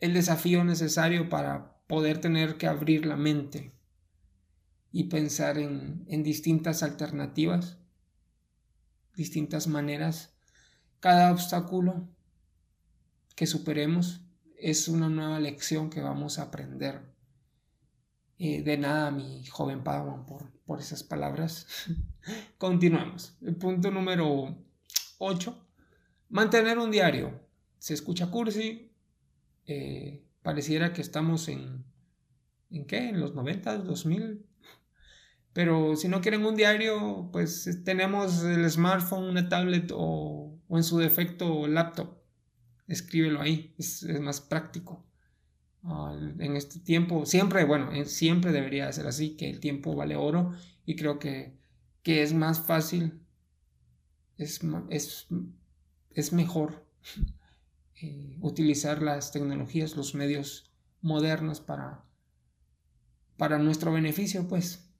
desafío 0.00 0.62
necesario 0.62 1.28
para 1.28 1.78
poder 1.88 2.20
tener 2.20 2.58
que 2.58 2.68
abrir 2.68 3.06
la 3.06 3.16
mente 3.16 3.74
y 4.92 5.08
pensar 5.08 5.58
en, 5.58 6.04
en 6.06 6.22
distintas 6.22 6.84
alternativas, 6.84 7.80
distintas 9.16 9.66
maneras. 9.66 10.36
Cada 11.00 11.32
obstáculo 11.32 12.13
que 13.34 13.46
superemos 13.46 14.20
es 14.56 14.88
una 14.88 15.08
nueva 15.08 15.40
lección 15.40 15.90
que 15.90 16.00
vamos 16.00 16.38
a 16.38 16.44
aprender. 16.44 17.02
Eh, 18.38 18.62
de 18.62 18.76
nada, 18.78 19.10
mi 19.10 19.44
joven 19.46 19.84
Padawan, 19.84 20.26
por, 20.26 20.50
por 20.64 20.80
esas 20.80 21.02
palabras. 21.02 21.66
Continuamos. 22.58 23.36
El 23.42 23.56
punto 23.56 23.90
número 23.90 24.56
8. 25.18 25.68
Mantener 26.30 26.78
un 26.78 26.90
diario. 26.90 27.40
Se 27.78 27.94
escucha 27.94 28.30
cursi. 28.30 28.92
Eh, 29.66 30.24
pareciera 30.42 30.92
que 30.92 31.02
estamos 31.02 31.48
en... 31.48 31.84
¿En 32.70 32.86
qué? 32.86 33.08
¿En 33.08 33.20
los 33.20 33.34
90, 33.34 33.78
2000? 33.78 34.46
Pero 35.52 35.94
si 35.94 36.08
no 36.08 36.20
quieren 36.20 36.44
un 36.44 36.56
diario, 36.56 37.28
pues 37.32 37.82
tenemos 37.84 38.42
el 38.42 38.68
smartphone, 38.68 39.28
una 39.28 39.48
tablet 39.48 39.92
o, 39.94 40.58
o 40.66 40.76
en 40.76 40.82
su 40.82 40.98
defecto 40.98 41.68
laptop 41.68 42.23
escríbelo 42.86 43.40
ahí, 43.40 43.74
es, 43.78 44.04
más 44.20 44.40
práctico. 44.40 45.04
en 46.38 46.56
este 46.56 46.80
tiempo, 46.80 47.26
siempre, 47.26 47.64
bueno, 47.64 47.90
siempre 48.04 48.52
debería 48.52 48.92
ser 48.92 49.06
así, 49.06 49.36
que 49.36 49.50
el 49.50 49.60
tiempo 49.60 49.94
vale 49.94 50.16
oro 50.16 50.52
y 50.86 50.96
creo 50.96 51.18
que, 51.18 51.58
que 52.02 52.22
es 52.22 52.32
más 52.32 52.60
fácil, 52.60 53.20
es, 54.36 54.60
es, 54.90 55.26
es 56.10 56.32
mejor 56.32 56.86
eh, 58.02 58.36
utilizar 58.40 59.02
las 59.02 59.32
tecnologías, 59.32 59.96
los 59.96 60.14
medios 60.14 60.72
modernos 61.00 61.60
para, 61.60 62.04
para 63.36 63.58
nuestro 63.58 63.92
beneficio, 63.92 64.48
pues. 64.48 64.90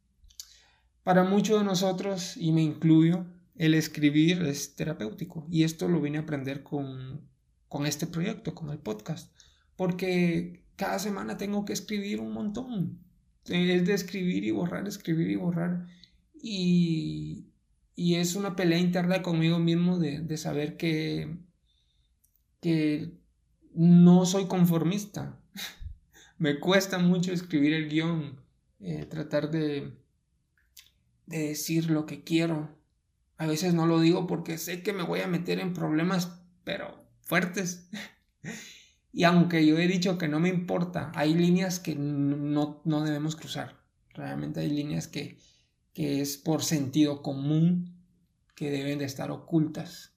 Para 1.02 1.24
muchos 1.24 1.58
de 1.58 1.64
nosotros, 1.64 2.36
y 2.38 2.52
me 2.52 2.62
incluyo, 2.62 3.26
el 3.56 3.74
escribir 3.74 4.42
es 4.42 4.74
terapéutico 4.74 5.46
y 5.50 5.62
esto 5.62 5.88
lo 5.88 6.00
vine 6.00 6.18
a 6.18 6.22
aprender 6.22 6.62
con, 6.62 7.28
con 7.74 7.86
este 7.86 8.06
proyecto, 8.06 8.54
con 8.54 8.70
el 8.70 8.78
podcast, 8.78 9.34
porque 9.74 10.62
cada 10.76 11.00
semana 11.00 11.38
tengo 11.38 11.64
que 11.64 11.72
escribir 11.72 12.20
un 12.20 12.30
montón. 12.30 13.00
Es 13.46 13.84
de 13.84 13.94
escribir 13.94 14.44
y 14.44 14.52
borrar, 14.52 14.86
escribir 14.86 15.28
y 15.28 15.34
borrar. 15.34 15.88
Y, 16.40 17.48
y 17.96 18.14
es 18.14 18.36
una 18.36 18.54
pelea 18.54 18.78
interna 18.78 19.22
conmigo 19.22 19.58
mismo 19.58 19.98
de, 19.98 20.36
saber 20.36 20.76
que, 20.76 21.36
que 22.60 23.18
no 23.74 24.24
soy 24.24 24.46
conformista. 24.46 25.40
Me 26.38 26.60
cuesta 26.60 26.98
mucho 26.98 27.32
escribir 27.32 27.72
el 27.72 27.88
guion, 27.88 28.40
eh, 28.78 29.04
tratar 29.04 29.50
de, 29.50 29.98
de 31.26 31.48
decir 31.48 31.90
lo 31.90 32.06
que 32.06 32.22
quiero. 32.22 32.78
A 33.36 33.48
veces 33.48 33.74
no 33.74 33.84
lo 33.84 33.98
digo 33.98 34.28
porque 34.28 34.58
sé 34.58 34.84
que 34.84 34.92
me 34.92 35.02
voy 35.02 35.22
a 35.22 35.26
meter 35.26 35.58
en 35.58 35.74
problemas, 35.74 36.40
pero 36.62 37.03
fuertes. 37.24 37.88
y 39.12 39.24
aunque 39.24 39.66
yo 39.66 39.78
he 39.78 39.86
dicho 39.86 40.18
que 40.18 40.28
no 40.28 40.40
me 40.40 40.48
importa, 40.48 41.12
hay 41.14 41.34
líneas 41.34 41.80
que 41.80 41.94
no, 41.94 42.82
debemos 42.84 43.36
cruzar. 43.36 43.82
Realmente 44.10 44.60
hay 44.60 44.70
líneas 44.70 45.08
que, 45.08 45.38
que 45.92 46.20
es 46.20 46.36
por 46.36 46.62
sentido 46.62 47.22
común 47.22 47.94
que 48.54 48.70
deben 48.70 48.98
de 48.98 49.04
estar 49.06 49.30
ocultas. 49.30 50.12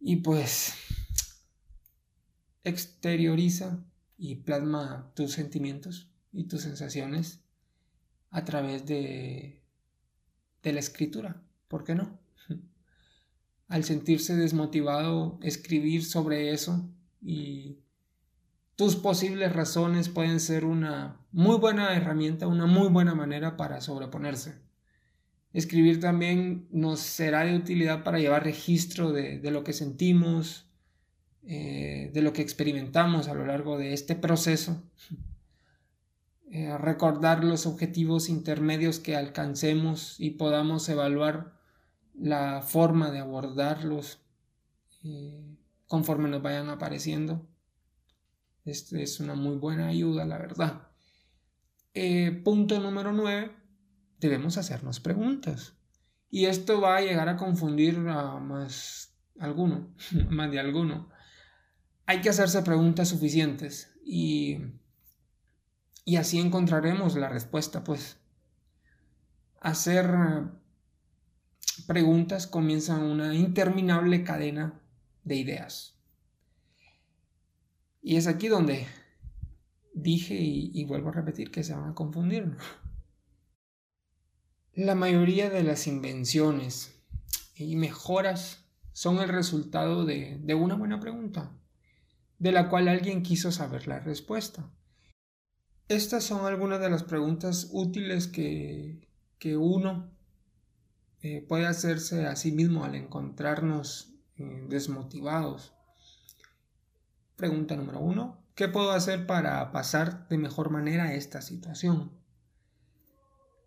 Y 0.00 0.16
pues 0.16 0.74
exterioriza 2.62 3.84
y 4.16 4.36
plasma 4.36 5.12
tus 5.14 5.32
sentimientos 5.32 6.10
y 6.32 6.44
tus 6.44 6.62
sensaciones 6.62 7.40
a 8.30 8.44
través 8.44 8.86
de, 8.86 9.62
de 10.62 10.72
la 10.72 10.80
escritura. 10.80 11.42
¿Por 11.66 11.84
qué 11.84 11.94
no? 11.94 12.18
Al 13.68 13.84
sentirse 13.84 14.34
desmotivado, 14.34 15.38
escribir 15.42 16.04
sobre 16.04 16.52
eso 16.52 16.90
y 17.20 17.78
tus 18.76 18.96
posibles 18.96 19.52
razones 19.52 20.08
pueden 20.08 20.40
ser 20.40 20.64
una 20.64 21.20
muy 21.32 21.56
buena 21.56 21.94
herramienta, 21.96 22.46
una 22.46 22.66
muy 22.66 22.88
buena 22.88 23.14
manera 23.14 23.56
para 23.56 23.80
sobreponerse. 23.80 24.54
Escribir 25.52 26.00
también 26.00 26.68
nos 26.70 27.00
será 27.00 27.44
de 27.44 27.56
utilidad 27.56 28.04
para 28.04 28.18
llevar 28.18 28.44
registro 28.44 29.12
de, 29.12 29.40
lo 29.50 29.64
que 29.64 29.72
sentimos, 29.72 30.70
eh, 31.42 32.10
de 32.14 32.22
lo 32.22 32.32
que 32.32 32.42
experimentamos 32.42 33.28
a 33.28 33.34
lo 33.34 33.46
largo 33.46 33.76
de 33.78 33.92
este 33.92 34.14
proceso. 34.14 34.82
Eh, 36.50 36.78
recordar 36.78 37.44
los 37.44 37.66
objetivos 37.66 38.28
intermedios 38.28 39.00
que 39.00 39.16
alcancemos 39.16 40.18
y 40.18 40.30
podamos 40.30 40.88
evaluar 40.88 41.57
la 42.18 42.62
forma 42.62 43.10
de 43.10 43.20
abordarlos 43.20 44.20
eh, 45.04 45.56
conforme 45.86 46.28
nos 46.28 46.42
vayan 46.42 46.68
apareciendo. 46.68 47.46
Este 48.64 49.02
es 49.02 49.20
una 49.20 49.34
muy 49.34 49.56
buena 49.56 49.88
ayuda, 49.88 50.24
la 50.24 50.38
verdad. 50.38 50.88
Eh, 51.94 52.42
punto 52.44 52.78
número 52.80 53.12
9. 53.12 53.56
Debemos 54.20 54.58
hacernos 54.58 55.00
preguntas. 55.00 55.74
Y 56.30 56.46
esto 56.46 56.80
va 56.80 56.96
a 56.96 57.00
llegar 57.00 57.28
a 57.28 57.36
confundir 57.36 57.96
a 58.08 58.38
más 58.38 59.16
alguno, 59.38 59.94
más 60.28 60.50
de 60.50 60.60
alguno. 60.60 61.10
Hay 62.04 62.20
que 62.20 62.28
hacerse 62.28 62.62
preguntas 62.62 63.08
suficientes 63.08 63.94
y, 64.04 64.58
y 66.04 66.16
así 66.16 66.38
encontraremos 66.38 67.16
la 67.16 67.28
respuesta, 67.28 67.84
pues. 67.84 68.18
Hacer 69.60 70.06
preguntas 71.86 72.46
comienzan 72.46 73.02
una 73.02 73.34
interminable 73.34 74.24
cadena 74.24 74.80
de 75.24 75.36
ideas. 75.36 75.98
Y 78.02 78.16
es 78.16 78.26
aquí 78.26 78.48
donde 78.48 78.86
dije 79.94 80.34
y, 80.38 80.84
vuelvo 80.84 81.10
a 81.10 81.12
repetir 81.12 81.50
que 81.50 81.64
se 81.64 81.74
van 81.74 81.90
a 81.90 81.94
confundir. 81.94 82.56
La 84.74 84.94
mayoría 84.94 85.50
de 85.50 85.62
las 85.62 85.86
invenciones 85.86 86.94
y 87.56 87.76
mejoras 87.76 88.64
son 88.92 89.18
el 89.18 89.28
resultado 89.28 90.04
de, 90.04 90.40
una 90.54 90.76
buena 90.76 91.00
pregunta, 91.00 91.52
de 92.38 92.52
la 92.52 92.68
cual 92.68 92.88
alguien 92.88 93.22
quiso 93.22 93.50
saber 93.52 93.88
la 93.88 94.00
respuesta. 94.00 94.70
Estas 95.88 96.24
son 96.24 96.46
algunas 96.46 96.80
de 96.80 96.90
las 96.90 97.02
preguntas 97.02 97.68
útiles 97.72 98.28
que, 98.28 99.08
que 99.38 99.56
uno 99.56 100.17
eh, 101.20 101.44
puede 101.46 101.66
hacerse 101.66 102.26
a 102.26 102.36
sí 102.36 102.52
mismo 102.52 102.84
al 102.84 102.94
encontrarnos 102.94 104.14
eh, 104.36 104.64
desmotivados. 104.68 105.74
Pregunta 107.36 107.76
número 107.76 107.98
uno, 107.98 108.42
¿qué 108.54 108.68
puedo 108.68 108.92
hacer 108.92 109.26
para 109.26 109.72
pasar 109.72 110.28
de 110.28 110.38
mejor 110.38 110.70
manera 110.70 111.14
esta 111.14 111.42
situación? 111.42 112.12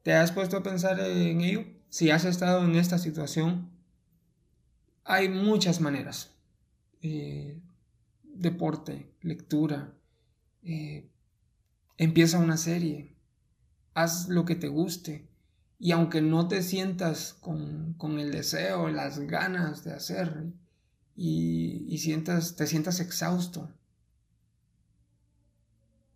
¿Te 0.04 0.14
has 0.14 0.32
puesto 0.32 0.58
a 0.58 0.64
pensar 0.64 1.00
en 1.00 1.42
ello? 1.42 1.66
Si 1.90 2.10
has 2.10 2.26
estado 2.26 2.64
en 2.64 2.76
esta 2.76 2.98
situación, 2.98 3.70
hay 5.04 5.28
muchas 5.28 5.82
maneras. 5.82 6.32
Eh, 7.02 7.62
deporte, 8.24 9.14
lectura, 9.22 9.94
empieza 11.98 12.40
una 12.40 12.58
serie, 12.58 13.16
haz 13.94 14.30
lo 14.30 14.46
que 14.46 14.56
te 14.56 14.68
guste, 14.68 15.31
y 15.84 15.94
aunque 15.94 16.22
no 16.22 16.48
te 16.48 16.62
sientas 16.62 17.34
con, 17.34 18.20
el 18.20 18.32
deseo, 18.32 18.90
las 18.90 19.20
ganas 19.22 19.84
de 19.84 19.92
hacer 19.92 20.54
y, 21.16 21.98
sientas, 21.98 22.56
te 22.56 22.68
sientas 22.68 23.00
exhausto, 23.00 23.68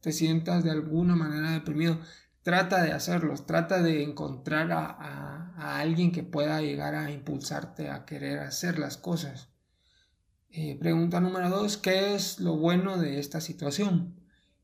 te 0.01 0.11
sientas 0.11 0.63
de 0.63 0.69
alguna 0.69 1.15
manera 1.15 1.49
deprimido, 1.49 1.99
trata 2.43 2.83
de 2.83 2.91
hacerlos, 2.91 3.47
trata 3.47 3.81
de 3.81 4.03
encontrar 4.03 4.71
a, 4.71 5.79
alguien 5.79 6.11
que 6.11 6.21
pueda 6.21 6.61
llegar 6.61 6.93
a 6.93 7.09
impulsarte 7.09 7.89
a 7.89 8.05
querer 8.05 8.37
hacer 8.41 8.77
las 8.77 8.97
cosas. 8.97 9.49
Eh, 10.49 10.77
pregunta 10.79 11.19
número 11.19 11.49
dos, 11.49 11.77
¿qué 11.77 12.13
es 12.13 12.39
lo 12.39 12.55
bueno 12.55 12.99
de 12.99 13.17
esta 13.17 13.41
situación? 13.41 14.13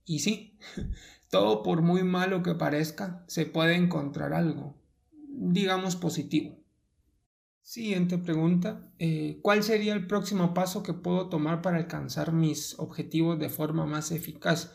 Y 0.06 0.20
sí, 0.20 0.60
todo 1.32 1.64
por 1.64 1.82
muy 1.82 2.04
malo 2.04 2.44
que 2.44 2.54
parezca, 2.54 3.24
se 3.26 3.48
puede 3.48 3.74
encontrar 3.74 4.34
algo, 4.34 4.81
digamos 5.32 5.96
positivo. 5.96 6.62
Siguiente 7.62 8.18
pregunta, 8.18 8.92
eh, 9.00 9.40
¿cuál 9.42 9.64
sería 9.64 9.94
el 9.94 10.08
próximo 10.08 10.54
paso 10.54 10.84
que 10.84 10.94
puedo 10.94 11.30
tomar 11.30 11.62
para 11.62 11.78
alcanzar 11.78 12.34
mis 12.34 12.78
objetivos 12.80 13.40
de 13.40 13.50
forma 13.50 13.86
más 13.86 14.12
eficaz? 14.12 14.74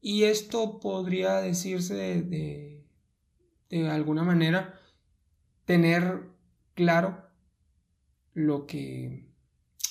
Y 0.00 0.24
esto 0.24 0.80
podría 0.80 1.36
decirse 1.36 1.94
de, 1.94 2.84
de, 3.68 3.88
alguna 3.88 4.22
manera 4.22 4.78
tener 5.64 6.30
claro 6.74 7.26
lo 8.32 8.66
que, 8.66 9.28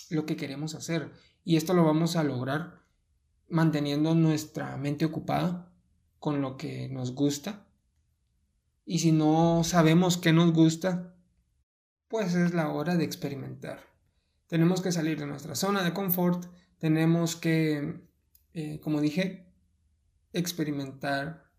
lo 0.09 0.25
que 0.25 0.37
queremos 0.37 0.75
hacer. 0.75 1.11
Y 1.43 1.57
esto 1.57 1.73
lo 1.73 1.83
vamos 1.83 2.15
a 2.15 2.23
lograr 2.23 2.83
manteniendo 3.49 4.15
nuestra 4.15 4.77
mente 4.77 5.05
ocupada 5.05 5.71
con 6.19 6.41
lo 6.41 6.57
que 6.57 6.87
nos 6.89 7.13
gusta. 7.13 7.67
Y 8.85 8.99
si 8.99 9.11
no 9.11 9.63
sabemos 9.63 10.17
qué 10.17 10.33
nos 10.33 10.51
gusta, 10.53 11.15
pues 12.07 12.35
es 12.35 12.53
la 12.53 12.69
hora 12.69 12.95
de 12.95 13.05
experimentar. 13.05 13.79
Tenemos 14.47 14.81
que 14.81 14.91
salir 14.91 15.19
de 15.19 15.25
nuestra 15.25 15.55
zona 15.55 15.83
de 15.83 15.93
confort, 15.93 16.45
tenemos 16.77 17.35
que, 17.35 18.07
eh, 18.53 18.79
como 18.81 19.01
dije, 19.01 19.51
experimentar, 20.33 21.49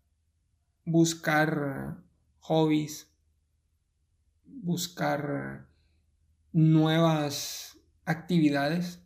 buscar 0.85 2.03
hobbies, 2.39 3.11
buscar 4.45 5.67
nuevas 6.51 7.77
actividades 8.05 9.01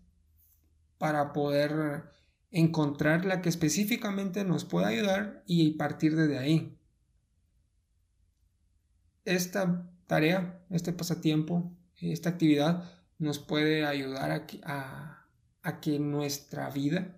para 0.98 1.32
poder 1.34 2.12
encontrar 2.52 3.26
la 3.26 3.42
que 3.42 3.50
específicamente 3.50 4.44
nos 4.44 4.66
pueda 4.66 4.88
ayudar 4.88 5.44
y 5.48 5.72
partir 5.72 6.16
desde 6.16 6.38
ahí. 6.38 6.79
Esta 9.30 9.88
tarea, 10.08 10.60
este 10.72 10.92
pasatiempo, 10.92 11.72
esta 11.98 12.30
actividad 12.30 12.92
nos 13.20 13.38
puede 13.38 13.86
ayudar 13.86 14.48
a, 14.64 15.28
que 15.82 16.00
nuestra 16.00 16.72
vida 16.72 17.16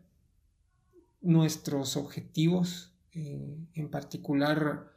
nuestros 1.21 1.95
objetivos 1.95 2.93
eh, 3.13 3.57
en 3.75 3.89
particular 3.89 4.91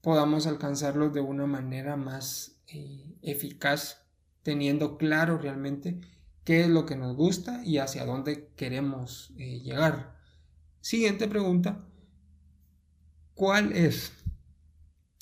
podamos 0.00 0.46
alcanzarlos 0.46 1.12
de 1.12 1.20
una 1.20 1.46
manera 1.46 1.96
más 1.96 2.62
eh, 2.68 3.18
eficaz, 3.20 4.06
teniendo 4.42 4.96
claro 4.96 5.36
realmente 5.36 6.00
qué 6.44 6.62
es 6.62 6.68
lo 6.68 6.86
que 6.86 6.96
nos 6.96 7.14
gusta 7.14 7.62
y 7.62 7.76
hacia 7.76 8.06
dónde 8.06 8.52
queremos 8.56 9.34
eh, 9.36 9.60
llegar. 9.60 10.16
Siguiente 10.80 11.28
pregunta. 11.28 11.84
¿Cuál 13.34 13.72
es, 13.72 14.12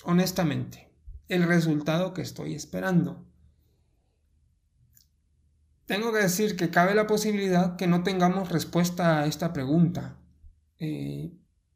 honestamente, 0.05 0.84
el 1.29 1.45
resultado 1.45 2.15
que 2.15 2.23
estoy 2.23 2.55
esperando? 2.55 3.25
Tengo 5.87 6.13
que 6.13 6.19
decir 6.19 6.57
que 6.57 6.71
cabe 6.71 6.95
la 6.95 7.07
posibilidad 7.07 7.77
que 7.77 7.87
no 7.87 8.03
tengamos 8.03 8.51
respuesta 8.51 9.21
a 9.21 9.27
esta 9.27 9.53
pregunta. 9.53 10.17
Eh, 10.79 11.33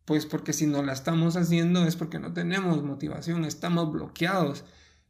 pues 0.08 0.24
porque 0.24 0.54
si 0.54 0.66
no 0.66 0.82
la 0.82 0.94
estamos 0.94 1.36
haciendo 1.36 1.84
es 1.84 1.94
porque 1.94 2.18
no 2.18 2.32
tenemos 2.32 2.82
motivación, 2.82 3.44
estamos 3.44 3.92
bloqueados 3.92 4.64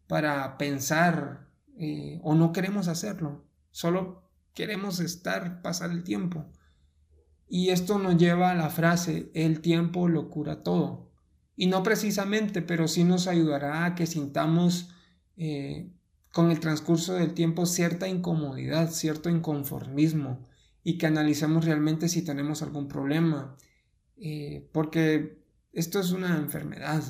para 0.08 0.58
pensar 0.58 1.48
eh, 1.76 2.18
o 2.24 2.34
no 2.34 2.52
queremos 2.52 2.88
hacerlo, 2.88 3.44
solo 3.70 4.28
queremos 4.54 4.98
estar, 4.98 5.62
pasar 5.62 5.92
el 5.92 6.02
tiempo. 6.02 6.46
Y 7.48 7.70
esto 7.70 8.00
nos 8.00 8.16
lleva 8.16 8.50
a 8.50 8.56
la 8.56 8.70
frase, 8.70 9.30
el 9.34 9.60
tiempo 9.60 10.08
lo 10.08 10.30
cura 10.30 10.64
todo. 10.64 11.07
Y 11.60 11.66
no 11.66 11.82
precisamente, 11.82 12.62
pero 12.62 12.86
sí 12.86 13.02
nos 13.02 13.26
ayudará 13.26 13.84
a 13.84 13.96
que 13.96 14.06
sintamos 14.06 14.90
eh, 15.36 15.90
con 16.32 16.52
el 16.52 16.60
transcurso 16.60 17.14
del 17.14 17.34
tiempo 17.34 17.66
cierta 17.66 18.06
incomodidad, 18.06 18.92
cierto 18.92 19.28
inconformismo 19.28 20.46
y 20.84 20.98
que 20.98 21.06
analicemos 21.06 21.64
realmente 21.64 22.08
si 22.08 22.22
tenemos 22.22 22.62
algún 22.62 22.86
problema, 22.86 23.56
eh, 24.18 24.70
porque 24.72 25.42
esto 25.72 25.98
es 25.98 26.12
una 26.12 26.36
enfermedad 26.36 27.02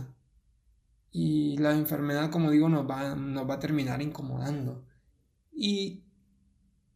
y 1.11 1.59
la 1.59 1.73
enfermedad, 1.73 2.31
como 2.31 2.51
digo, 2.51 2.71
nos 2.71 2.89
va, 2.89 3.17
nos 3.17 3.47
va 3.47 3.57
a 3.57 3.61
terminar 3.61 4.01
incomodando 4.01 4.83
y 5.53 6.05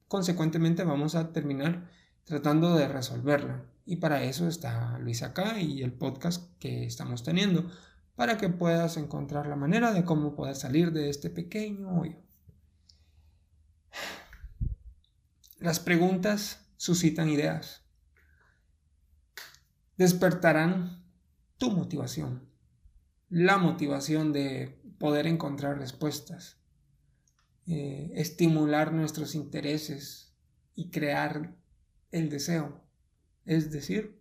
consecuentemente 0.09 0.85
vamos 0.85 1.17
a 1.17 1.35
terminar 1.35 1.91
tratando 2.25 2.77
de 2.77 2.89
resolverla. 2.89 3.67
Y 3.85 3.97
para 3.97 4.23
eso 4.23 4.49
está 4.49 4.99
Luis 4.99 5.23
acá 5.23 5.61
y 5.61 5.83
el 5.83 5.93
podcast 5.93 6.57
que 6.59 6.85
estamos 6.85 7.23
teniendo 7.23 7.71
para 8.15 8.37
que 8.37 8.49
puedas 8.49 8.97
encontrar 8.97 9.47
la 9.47 9.57
manera 9.57 9.93
de 9.93 10.05
cómo 10.05 10.35
poder 10.35 10.55
salir 10.55 10.93
de 10.93 11.09
este 11.09 11.31
pequeño 11.31 12.01
hoyo. 12.01 12.19
Las 15.59 15.81
preguntas 15.81 16.67
suscitan 16.77 17.29
ideas. 17.29 17.83
Despertarán 19.97 21.05
tu 21.59 21.71
motivación, 21.71 22.49
la 23.29 23.59
motivación 23.59 24.33
de 24.33 24.81
poder 24.99 25.27
encontrar 25.29 25.79
respuestas, 25.79 26.57
eh, 27.67 28.11
estimular 28.15 28.93
nuestros 28.93 29.37
intereses 29.37 30.35
y 30.75 30.91
crear 30.91 31.55
el 32.11 32.29
deseo. 32.29 32.82
Es 33.45 33.71
decir, 33.71 34.19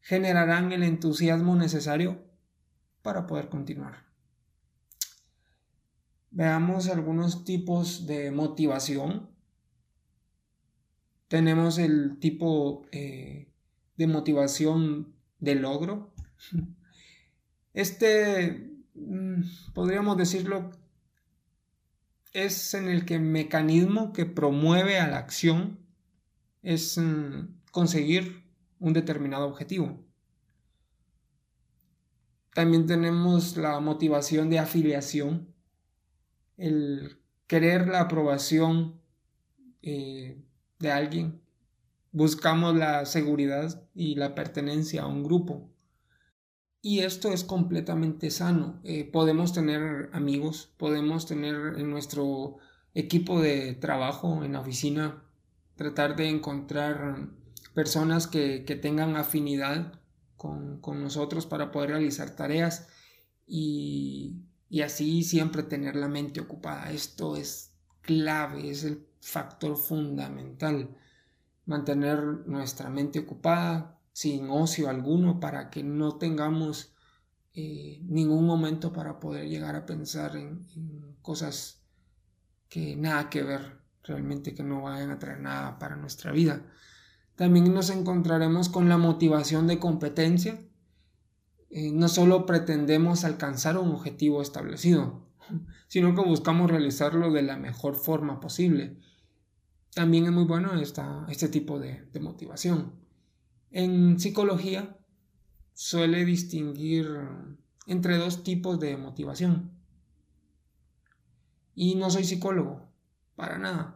generarán 0.00 0.72
el 0.72 0.82
entusiasmo 0.82 1.56
necesario 1.56 2.22
para 3.02 3.26
poder 3.26 3.48
continuar. 3.48 4.04
Veamos 6.30 6.88
algunos 6.88 7.44
tipos 7.44 8.06
de 8.06 8.30
motivación. 8.30 9.30
Tenemos 11.28 11.78
el 11.78 12.18
tipo 12.20 12.86
eh, 12.92 13.48
de 13.96 14.06
motivación 14.06 15.14
de 15.40 15.54
logro. 15.54 16.12
Este, 17.72 18.70
mm, 18.94 19.42
podríamos 19.74 20.16
decirlo, 20.16 20.70
es 22.32 22.72
en 22.72 22.88
el 22.88 23.04
que 23.04 23.16
el 23.16 23.20
mecanismo 23.20 24.14
que 24.14 24.24
promueve 24.24 24.98
a 24.98 25.08
la 25.08 25.18
acción 25.18 25.78
es 26.62 26.96
mm, 26.96 27.55
conseguir 27.76 28.42
un 28.78 28.94
determinado 28.94 29.46
objetivo. 29.46 30.02
También 32.54 32.86
tenemos 32.86 33.58
la 33.58 33.78
motivación 33.80 34.48
de 34.48 34.58
afiliación, 34.58 35.54
el 36.56 37.20
querer 37.46 37.86
la 37.86 38.00
aprobación 38.00 38.98
eh, 39.82 40.42
de 40.78 40.90
alguien. 40.90 41.42
Buscamos 42.12 42.74
la 42.74 43.04
seguridad 43.04 43.86
y 43.94 44.14
la 44.14 44.34
pertenencia 44.34 45.02
a 45.02 45.06
un 45.06 45.22
grupo. 45.22 45.68
Y 46.80 47.00
esto 47.00 47.30
es 47.30 47.44
completamente 47.44 48.30
sano. 48.30 48.80
Eh, 48.84 49.04
podemos 49.04 49.52
tener 49.52 50.08
amigos, 50.14 50.72
podemos 50.78 51.26
tener 51.26 51.74
en 51.76 51.90
nuestro 51.90 52.56
equipo 52.94 53.42
de 53.42 53.74
trabajo, 53.74 54.44
en 54.44 54.54
la 54.54 54.60
oficina, 54.60 55.22
tratar 55.74 56.16
de 56.16 56.30
encontrar 56.30 57.36
personas 57.76 58.26
que, 58.26 58.64
que 58.64 58.74
tengan 58.74 59.16
afinidad 59.16 60.00
con, 60.38 60.80
nosotros 61.02 61.44
para 61.44 61.70
poder 61.70 61.90
realizar 61.90 62.30
tareas 62.30 62.88
y, 63.46 64.40
y 64.70 64.80
así 64.80 65.22
siempre 65.22 65.62
tener 65.62 65.94
la 65.94 66.08
mente 66.08 66.40
ocupada. 66.40 66.90
Esto 66.90 67.36
es 67.36 67.74
clave, 68.00 68.70
es 68.70 68.84
el 68.84 69.06
factor 69.20 69.76
fundamental. 69.76 70.96
Mantener 71.66 72.18
nuestra 72.46 72.88
mente 72.88 73.18
ocupada 73.18 74.00
sin 74.10 74.48
ocio 74.48 74.88
alguno 74.88 75.38
para 75.38 75.68
que 75.68 75.82
no 75.82 76.16
tengamos 76.16 76.94
eh, 77.52 78.00
ningún 78.04 78.46
momento 78.46 78.90
para 78.90 79.20
poder 79.20 79.50
llegar 79.50 79.76
a 79.76 79.84
pensar 79.84 80.34
en, 80.34 80.66
en, 80.74 81.14
cosas 81.20 81.82
que 82.70 82.96
nada 82.96 83.28
que 83.28 83.42
ver, 83.42 83.80
realmente 84.02 84.54
que 84.54 84.62
no 84.62 84.80
vayan 84.80 85.10
a 85.10 85.18
traer 85.18 85.40
nada 85.40 85.78
para 85.78 85.96
nuestra 85.96 86.32
vida. 86.32 86.62
También 87.36 87.72
nos 87.72 87.90
encontraremos 87.90 88.70
con 88.70 88.88
la 88.88 88.96
motivación 88.96 89.66
de 89.66 89.78
competencia. 89.78 90.58
Eh, 91.68 91.92
no 91.92 92.08
solo 92.08 92.46
pretendemos 92.46 93.24
alcanzar 93.24 93.76
un 93.76 93.90
objetivo 93.90 94.40
establecido, 94.40 95.28
sino 95.88 96.14
que 96.14 96.22
buscamos 96.22 96.70
realizarlo 96.70 97.30
de 97.30 97.42
la 97.42 97.58
mejor 97.58 97.94
forma 97.94 98.40
posible. 98.40 98.98
También 99.94 100.24
es 100.24 100.32
muy 100.32 100.44
bueno 100.44 100.74
esta, 100.80 101.26
este 101.28 101.48
tipo 101.48 101.78
de, 101.78 102.06
de 102.12 102.20
motivación. 102.20 102.92
En 103.70 104.18
psicología 104.18 104.96
suele 105.74 106.24
distinguir 106.24 107.06
entre 107.86 108.16
dos 108.16 108.42
tipos 108.44 108.80
de 108.80 108.96
motivación. 108.96 109.72
Y 111.74 111.96
no 111.96 112.08
soy 112.08 112.24
psicólogo, 112.24 112.88
para 113.34 113.58
nada. 113.58 113.95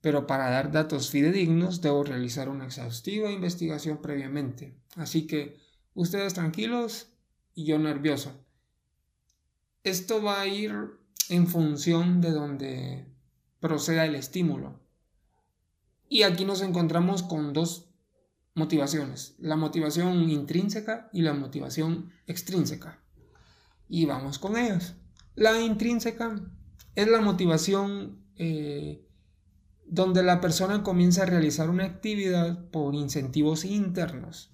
Pero 0.00 0.26
para 0.26 0.50
dar 0.50 0.70
datos 0.70 1.10
fidedignos 1.10 1.80
debo 1.80 2.04
realizar 2.04 2.48
una 2.48 2.66
exhaustiva 2.66 3.30
investigación 3.30 4.00
previamente. 4.00 4.74
Así 4.96 5.26
que 5.26 5.58
ustedes 5.94 6.34
tranquilos 6.34 7.08
y 7.54 7.64
yo 7.64 7.78
nervioso. 7.78 8.32
Esto 9.82 10.22
va 10.22 10.40
a 10.40 10.46
ir 10.46 10.72
en 11.28 11.46
función 11.46 12.20
de 12.20 12.30
donde 12.30 13.06
proceda 13.60 14.04
el 14.04 14.14
estímulo. 14.14 14.80
Y 16.08 16.22
aquí 16.22 16.44
nos 16.44 16.62
encontramos 16.62 17.22
con 17.22 17.52
dos 17.52 17.90
motivaciones, 18.54 19.34
la 19.38 19.56
motivación 19.56 20.28
intrínseca 20.30 21.08
y 21.12 21.22
la 21.22 21.34
motivación 21.34 22.12
extrínseca. 22.26 23.02
Y 23.88 24.06
vamos 24.06 24.38
con 24.38 24.56
ellas. 24.56 24.94
La 25.34 25.60
intrínseca 25.60 26.40
es 26.94 27.08
la 27.08 27.20
motivación 27.20 28.24
eh, 28.36 29.07
donde 29.90 30.22
la 30.22 30.40
persona 30.40 30.82
comienza 30.82 31.22
a 31.22 31.26
realizar 31.26 31.70
una 31.70 31.84
actividad 31.84 32.70
por 32.70 32.94
incentivos 32.94 33.64
internos, 33.64 34.50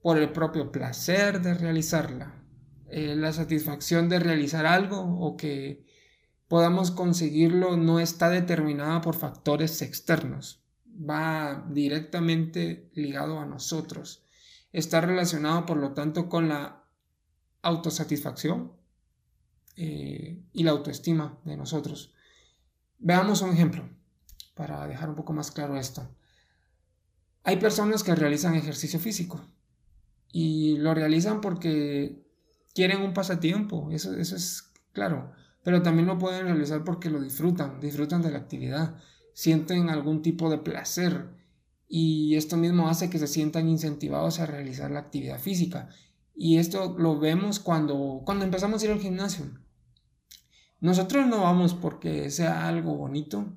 por 0.00 0.18
el 0.18 0.32
propio 0.32 0.72
placer 0.72 1.40
de 1.40 1.54
realizarla, 1.54 2.34
eh, 2.88 3.14
la 3.14 3.32
satisfacción 3.32 4.08
de 4.08 4.18
realizar 4.18 4.66
algo 4.66 5.00
o 5.00 5.36
que 5.36 5.86
podamos 6.48 6.90
conseguirlo 6.90 7.76
no 7.76 8.00
está 8.00 8.28
determinada 8.28 9.00
por 9.00 9.14
factores 9.14 9.80
externos, 9.80 10.62
va 10.86 11.64
directamente 11.70 12.90
ligado 12.94 13.38
a 13.38 13.46
nosotros. 13.46 14.26
Está 14.72 15.00
relacionado, 15.00 15.64
por 15.64 15.76
lo 15.76 15.92
tanto, 15.92 16.28
con 16.28 16.48
la 16.48 16.84
autosatisfacción 17.62 18.72
eh, 19.76 20.42
y 20.52 20.62
la 20.64 20.72
autoestima 20.72 21.38
de 21.44 21.56
nosotros. 21.56 22.11
Veamos 23.04 23.42
un 23.42 23.50
ejemplo 23.50 23.82
para 24.54 24.86
dejar 24.86 25.08
un 25.08 25.16
poco 25.16 25.32
más 25.32 25.50
claro 25.50 25.76
esto. 25.76 26.08
Hay 27.42 27.56
personas 27.56 28.04
que 28.04 28.14
realizan 28.14 28.54
ejercicio 28.54 29.00
físico 29.00 29.40
y 30.30 30.76
lo 30.76 30.94
realizan 30.94 31.40
porque 31.40 32.24
quieren 32.72 33.02
un 33.02 33.12
pasatiempo, 33.12 33.90
eso, 33.90 34.14
es 34.14 34.72
claro, 34.92 35.32
pero 35.64 35.82
también 35.82 36.06
lo 36.06 36.16
pueden 36.16 36.46
realizar 36.46 36.84
porque 36.84 37.10
lo 37.10 37.20
disfrutan, 37.20 37.80
disfrutan 37.80 38.22
de 38.22 38.30
la 38.30 38.38
actividad, 38.38 38.96
sienten 39.34 39.90
algún 39.90 40.22
tipo 40.22 40.48
de 40.48 40.58
placer 40.58 41.26
y 41.88 42.36
esto 42.36 42.56
mismo 42.56 42.88
hace 42.88 43.10
que 43.10 43.18
se 43.18 43.26
sientan 43.26 43.68
incentivados 43.68 44.38
a 44.38 44.46
realizar 44.46 44.92
la 44.92 45.00
actividad 45.00 45.40
física. 45.40 45.88
Y 46.36 46.58
esto 46.58 46.94
lo 46.96 47.18
vemos 47.18 47.58
cuando, 47.58 48.22
cuando 48.24 48.44
empezamos 48.44 48.80
a 48.80 48.84
ir 48.84 48.92
al 48.92 49.00
gimnasio. 49.00 49.46
Nosotros 50.82 51.26
no 51.26 51.40
vamos 51.40 51.72
porque 51.72 52.30
sea 52.30 52.68
algo 52.68 52.94
bonito, 52.94 53.56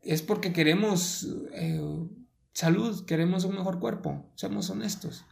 es 0.00 0.22
porque 0.22 0.54
queremos 0.54 1.28
eh, 1.52 2.08
salud, 2.54 3.04
queremos 3.04 3.44
un 3.44 3.56
mejor 3.56 3.78
cuerpo, 3.78 4.24
seamos 4.36 4.70
honestos 4.70 5.26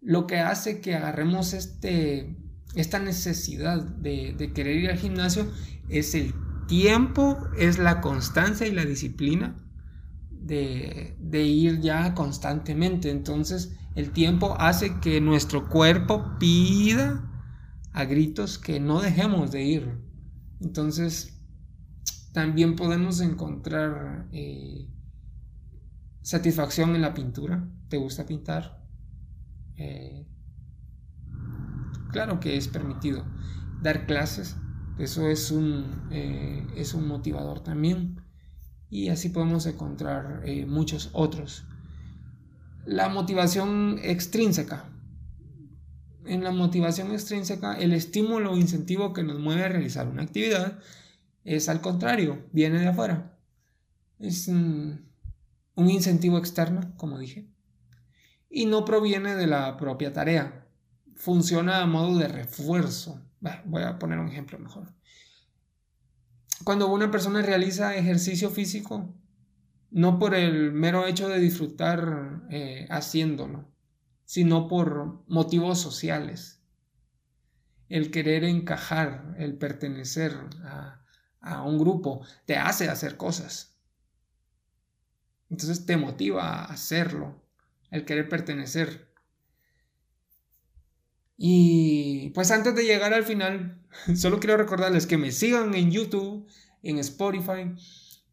lo 0.00 0.26
que 0.26 0.38
hace 0.38 0.80
que 0.80 0.94
agarremos 0.94 1.52
este, 1.52 2.36
esta 2.74 2.98
necesidad 2.98 3.82
de, 3.82 4.52
querer 4.54 4.76
ir 4.76 4.90
al 4.90 4.98
gimnasio 4.98 5.46
es 5.88 6.14
el 6.14 6.34
tiempo, 6.66 7.38
es 7.58 7.78
la 7.78 8.00
constancia 8.00 8.66
y 8.66 8.72
la 8.72 8.84
disciplina 8.84 9.56
de, 10.30 11.16
de, 11.18 11.42
ir 11.42 11.80
ya 11.80 12.14
constantemente. 12.14 13.10
Entonces 13.10 13.76
el 13.94 14.10
tiempo 14.12 14.56
hace 14.58 15.00
que 15.00 15.20
nuestro 15.20 15.68
cuerpo 15.68 16.38
pida 16.38 17.29
a 17.92 18.04
gritos 18.04 18.58
que 18.58 18.80
no 18.80 19.00
dejemos 19.00 19.50
de 19.50 19.64
ir. 19.64 19.98
Entonces 20.60 21.36
también 22.32 22.76
podemos 22.76 23.20
encontrar 23.20 24.28
eh, 24.32 24.88
satisfacción 26.22 26.94
en 26.94 27.02
la 27.02 27.14
pintura. 27.14 27.68
¿Te 27.88 27.96
gusta 27.96 28.26
pintar? 28.26 28.84
Eh, 29.76 30.26
claro 32.12 32.38
que 32.38 32.56
es 32.56 32.68
permitido 32.68 33.24
dar 33.82 34.06
clases, 34.06 34.56
eso 34.98 35.28
es 35.28 35.50
un, 35.50 36.08
eh, 36.10 36.66
es 36.76 36.94
un 36.94 37.08
motivador 37.08 37.60
también. 37.60 38.20
Y 38.90 39.08
así 39.08 39.28
podemos 39.28 39.66
encontrar 39.66 40.42
muchos 40.66 41.10
otros. 41.12 41.64
La 42.84 43.08
motivación 43.08 43.98
extrínseca. 44.02 44.89
En 46.24 46.44
la 46.44 46.50
motivación 46.50 47.12
extrínseca, 47.12 47.74
el 47.74 47.92
estímulo 47.92 48.52
o 48.52 48.56
incentivo 48.56 49.12
que 49.12 49.22
nos 49.22 49.38
mueve 49.38 49.64
a 49.64 49.68
realizar 49.68 50.08
una 50.08 50.22
actividad 50.22 50.78
es 51.44 51.68
al 51.68 51.80
contrario, 51.80 52.46
viene 52.52 52.78
de 52.78 52.88
afuera. 52.88 53.38
Es 54.18 54.48
un 54.48 55.06
incentivo 55.76 56.38
externo, 56.38 56.92
como 56.96 57.18
dije 57.18 57.48
y 58.50 58.66
no 58.66 58.84
proviene 58.84 59.36
de 59.36 59.46
la 59.46 59.76
propia 59.76 60.12
tarea. 60.12 60.66
Funciona 61.14 61.80
a 61.80 61.86
modo 61.86 62.18
de 62.18 62.28
refuerzo. 62.28 63.22
voy 63.64 63.84
a 63.84 63.98
poner 63.98 64.18
un 64.18 64.28
ejemplo 64.28 64.58
mejor. 64.58 64.92
Cuando 66.64 66.92
una 66.92 67.10
persona 67.10 67.40
realiza 67.40 67.94
ejercicio 67.94 68.50
físico, 68.50 69.14
no 69.90 70.18
por 70.18 70.34
el 70.34 70.72
mero 70.72 71.06
hecho 71.06 71.28
de 71.28 71.38
disfrutar 71.38 72.42
eh, 72.50 72.86
haciéndolo, 72.90 73.70
sino 74.30 74.68
por 74.68 75.24
motivos 75.26 75.80
sociales. 75.80 76.62
El 77.88 78.12
querer 78.12 78.44
encajar, 78.44 79.34
el 79.38 79.58
pertenecer 79.58 80.36
a, 80.62 81.04
a 81.40 81.64
un 81.64 81.80
grupo, 81.80 82.24
te 82.44 82.56
hace 82.56 82.88
hacer 82.88 83.16
cosas. 83.16 83.76
Entonces 85.50 85.84
te 85.84 85.96
motiva 85.96 86.44
a 86.44 86.66
hacerlo 86.66 87.42
el 87.90 88.04
querer 88.04 88.28
pertenecer. 88.28 89.12
Y 91.36 92.30
pues 92.30 92.52
antes 92.52 92.76
de 92.76 92.84
llegar 92.84 93.12
al 93.12 93.24
final, 93.24 93.82
solo 94.14 94.38
quiero 94.38 94.56
recordarles 94.56 95.08
que 95.08 95.18
me 95.18 95.32
sigan 95.32 95.74
en 95.74 95.90
YouTube, 95.90 96.46
en 96.84 96.98
Spotify 96.98 97.74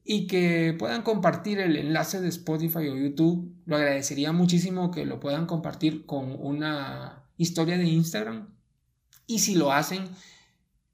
y 0.08 0.26
que 0.28 0.74
puedan 0.80 1.02
compartir 1.02 1.60
el 1.60 1.76
enlace 1.76 2.22
de 2.22 2.30
Spotify 2.30 2.88
o 2.88 2.96
YouTube. 2.96 3.54
Lo 3.66 3.76
agradecería 3.76 4.32
muchísimo 4.32 4.90
que 4.90 5.06
lo 5.06 5.20
puedan 5.20 5.46
compartir 5.46 6.06
con 6.06 6.36
una 6.40 7.30
historia 7.38 7.78
de 7.78 7.86
Instagram. 7.86 8.56
Y 9.26 9.40
si 9.40 9.56
lo 9.56 9.74
hacen, 9.74 10.06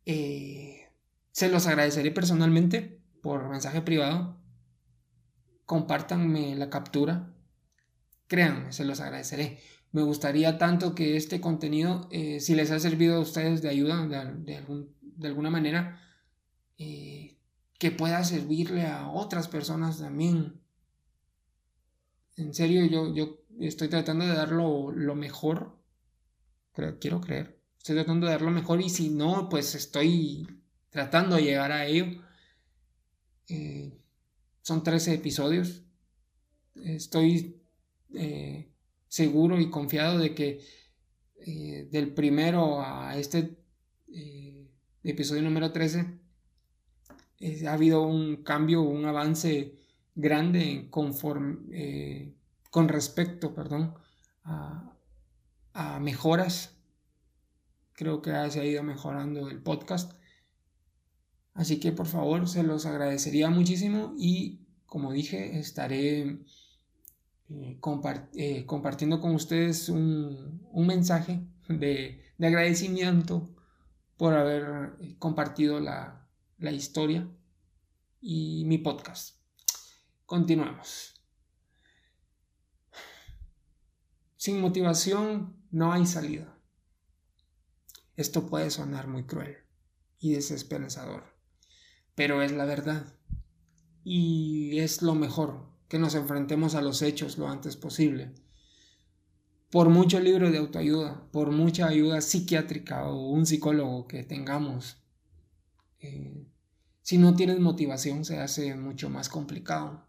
eh, 0.06 0.90
se 1.32 1.50
los 1.50 1.68
agradeceré 1.68 2.12
personalmente 2.12 3.00
por 3.22 3.48
mensaje 3.50 3.82
privado. 3.82 4.38
Compártanme 5.66 6.56
la 6.56 6.70
captura 6.70 7.34
Créanme, 8.34 8.72
se 8.72 8.84
los 8.84 9.00
agradeceré. 9.00 9.60
Me 9.92 10.02
gustaría 10.02 10.58
tanto 10.58 10.96
que 10.96 11.18
este 11.18 11.40
contenido, 11.40 12.08
eh, 12.12 12.40
si 12.40 12.56
les 12.56 12.72
ha 12.72 12.80
servido 12.80 13.18
a 13.18 13.20
ustedes 13.20 13.62
de 13.62 13.70
ayuda 13.70 14.08
de, 14.08 15.28
alguna 15.28 15.52
manera, 15.52 16.02
eh, 16.80 17.38
que 17.84 17.92
pueda 17.92 18.24
servirle 18.24 18.86
a 18.86 19.10
otras 19.10 19.50
personas 19.50 20.00
también. 20.00 20.62
En 22.38 22.54
serio, 22.54 22.86
yo, 22.86 23.14
yo 23.14 23.42
estoy 23.60 23.90
tratando 23.90 24.26
de 24.26 24.34
dar 24.34 24.54
lo, 24.54 25.16
mejor. 25.16 25.78
quiero 27.02 27.20
creer. 27.20 27.60
Estoy 27.78 27.96
tratando 27.96 28.26
de 28.26 28.32
dar 28.32 28.42
lo 28.42 28.52
mejor 28.52 28.80
y 28.80 28.90
si 28.90 29.10
no, 29.10 29.50
pues 29.50 29.76
estoy 29.76 30.48
tratando 30.92 31.36
de 31.36 31.44
llegar 31.44 31.74
a 31.74 31.86
ello. 31.86 32.06
Eh, 33.50 34.00
son 34.62 34.82
13 34.82 35.16
episodios. 35.16 35.84
Estoy 36.76 37.62
eh, 38.14 38.72
seguro 39.10 39.60
y 39.60 39.70
confiado 39.70 40.20
de 40.20 40.34
que 40.34 40.62
eh, 41.46 41.90
del 41.92 42.14
primero 42.14 42.82
a 42.82 43.18
este 43.18 43.58
episodio 45.04 45.42
número 45.42 45.74
13 45.74 46.23
ha 47.68 47.74
habido 47.74 48.04
un 48.04 48.44
cambio, 48.44 48.82
un 48.82 49.06
avance 49.06 49.76
grande 50.16 50.88
conforme, 50.90 52.34
con 52.70 52.88
respecto 52.88 53.54
perdón, 53.54 53.94
a, 54.44 56.00
mejoras. 56.00 56.78
Creo 57.94 58.22
que 58.22 58.32
se 58.50 58.60
ha 58.60 58.66
ido 58.66 58.84
mejorando 58.84 59.50
el 59.50 59.62
podcast. 59.62 60.14
Así 61.54 61.80
que 61.80 61.92
por 61.92 62.08
favor 62.08 62.48
se 62.48 62.64
los 62.64 62.86
agradecería 62.86 63.50
muchísimo 63.50 64.16
y 64.18 64.64
como 64.86 65.12
dije 65.12 65.60
estaré 65.60 66.22
eh, 67.50 67.80
eh, 68.36 68.66
compartiendo 68.66 69.22
con 69.22 69.36
ustedes 69.36 69.90
un, 69.90 70.62
mensaje 70.74 71.42
de, 71.68 72.24
agradecimiento 72.40 73.50
por 74.18 74.34
haber 74.34 74.94
eh, 75.00 75.16
compartido 75.20 75.80
la, 75.80 76.23
la 76.64 76.72
historia 76.72 77.30
y 78.22 78.64
mi 78.66 78.78
podcast. 78.78 79.36
Continuemos. 80.26 81.22
Sin 84.38 84.62
motivación 84.62 85.58
no 85.72 85.92
hay 85.92 86.06
salida. 86.06 86.58
Esto 88.16 88.48
puede 88.48 88.72
sonar 88.72 89.08
muy 89.08 89.26
cruel 89.26 89.58
y 90.20 90.32
desesperanzador, 90.32 91.26
pero 92.16 92.42
es 92.42 92.54
la 92.54 92.64
verdad. 92.64 93.14
Y 94.06 94.80
es 94.80 95.02
lo 95.02 95.16
mejor 95.16 95.70
que 95.90 96.00
nos 96.00 96.16
enfrentemos 96.16 96.76
a 96.76 96.82
los 96.82 97.02
hechos 97.02 97.38
lo 97.38 97.50
antes 97.50 97.76
posible. 97.76 98.32
Por 99.70 99.90
mucho 99.90 100.22
libro 100.22 100.50
de 100.50 100.60
autoayuda, 100.60 101.30
por 101.32 101.52
mucha 101.52 101.88
ayuda 101.88 102.22
psiquiátrica 102.22 103.10
o 103.10 103.32
un 103.32 103.46
psicólogo 103.46 104.08
que 104.08 104.24
tengamos, 104.24 105.04
eh, 106.00 106.53
si 107.04 107.18
no 107.18 107.36
tienes 107.36 107.60
motivación 107.60 108.24
se 108.24 108.40
hace 108.40 108.76
mucho 108.76 109.10
más 109.10 109.28
complicado. 109.28 110.08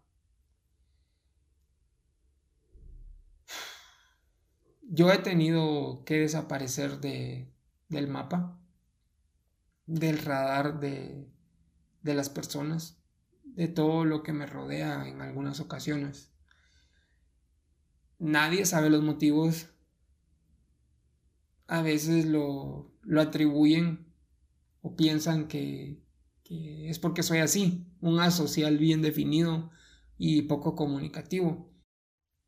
Yo 4.81 5.11
he 5.11 5.17
tenido 5.17 6.05
que 6.05 6.19
desaparecer 6.19 7.01
de, 7.01 7.53
del 7.89 8.07
mapa, 8.07 8.57
del 9.85 10.19
radar 10.19 10.79
de, 10.79 11.29
de 12.01 12.13
las 12.13 12.29
personas, 12.29 13.03
de 13.43 13.67
todo 13.67 14.05
lo 14.05 14.23
que 14.23 14.31
me 14.31 14.45
rodea 14.45 15.05
en 15.05 15.21
algunas 15.21 15.59
ocasiones. 15.59 16.31
Nadie 18.19 18.65
sabe 18.65 18.89
los 18.89 19.03
motivos. 19.03 19.67
A 21.67 21.81
veces 21.81 22.25
lo, 22.25 22.93
lo 23.01 23.21
atribuyen 23.21 24.13
o 24.81 24.95
piensan 24.95 25.49
que, 25.49 26.04
es 26.49 26.99
porque 26.99 27.23
soy 27.23 27.39
así, 27.39 27.87
un 28.01 28.19
asocial 28.19 28.77
bien 28.77 29.01
definido 29.01 29.71
y 30.17 30.43
poco 30.43 30.75
comunicativo. 30.75 31.73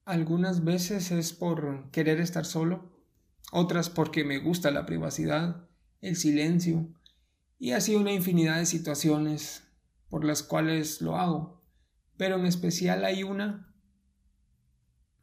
Algunas 0.06 0.64
veces 0.64 1.12
es 1.12 1.34
por 1.34 1.90
querer 1.92 2.20
estar 2.20 2.46
solo, 2.46 3.04
otras 3.52 3.90
porque 3.90 4.24
me 4.24 4.38
gusta 4.38 4.72
la 4.72 4.86
privacidad, 4.86 5.68
el 6.02 6.16
silencio 6.16 6.94
y 7.60 7.72
así 7.72 7.96
una 7.96 8.14
infinidad 8.14 8.58
de 8.58 8.66
situaciones 8.66 9.64
por 10.10 10.24
las 10.24 10.44
cuales 10.44 11.02
lo 11.02 11.18
hago. 11.18 11.64
Pero 12.18 12.38
en 12.38 12.46
especial 12.46 13.04
hay 13.04 13.24
una, 13.24 13.76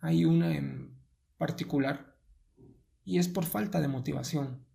hay 0.00 0.24
una 0.24 0.56
en 0.56 1.00
particular 1.38 2.16
y 3.04 3.18
es 3.18 3.28
por 3.28 3.44
falta 3.44 3.80
de 3.80 3.88
motivación. 3.88 4.66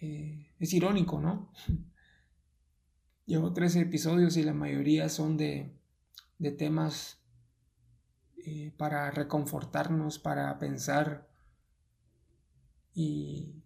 Eh, 0.00 0.49
es 0.60 0.72
irónico, 0.74 1.20
¿no? 1.20 1.52
Llevo 3.26 3.52
tres 3.52 3.74
episodios 3.76 4.36
y 4.36 4.42
la 4.42 4.54
mayoría 4.54 5.08
son 5.08 5.36
de, 5.36 5.72
de 6.38 6.52
temas 6.52 7.20
eh, 8.36 8.72
para 8.76 9.10
reconfortarnos, 9.10 10.18
para 10.18 10.58
pensar 10.58 11.28
y, 12.92 13.62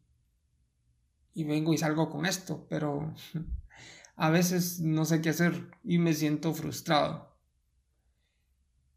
y 1.32 1.44
vengo 1.44 1.72
y 1.72 1.78
salgo 1.78 2.10
con 2.10 2.26
esto, 2.26 2.66
pero 2.68 3.14
a 4.16 4.30
veces 4.30 4.80
no 4.80 5.04
sé 5.04 5.20
qué 5.20 5.30
hacer 5.30 5.70
y 5.82 5.98
me 5.98 6.12
siento 6.12 6.54
frustrado. 6.54 7.34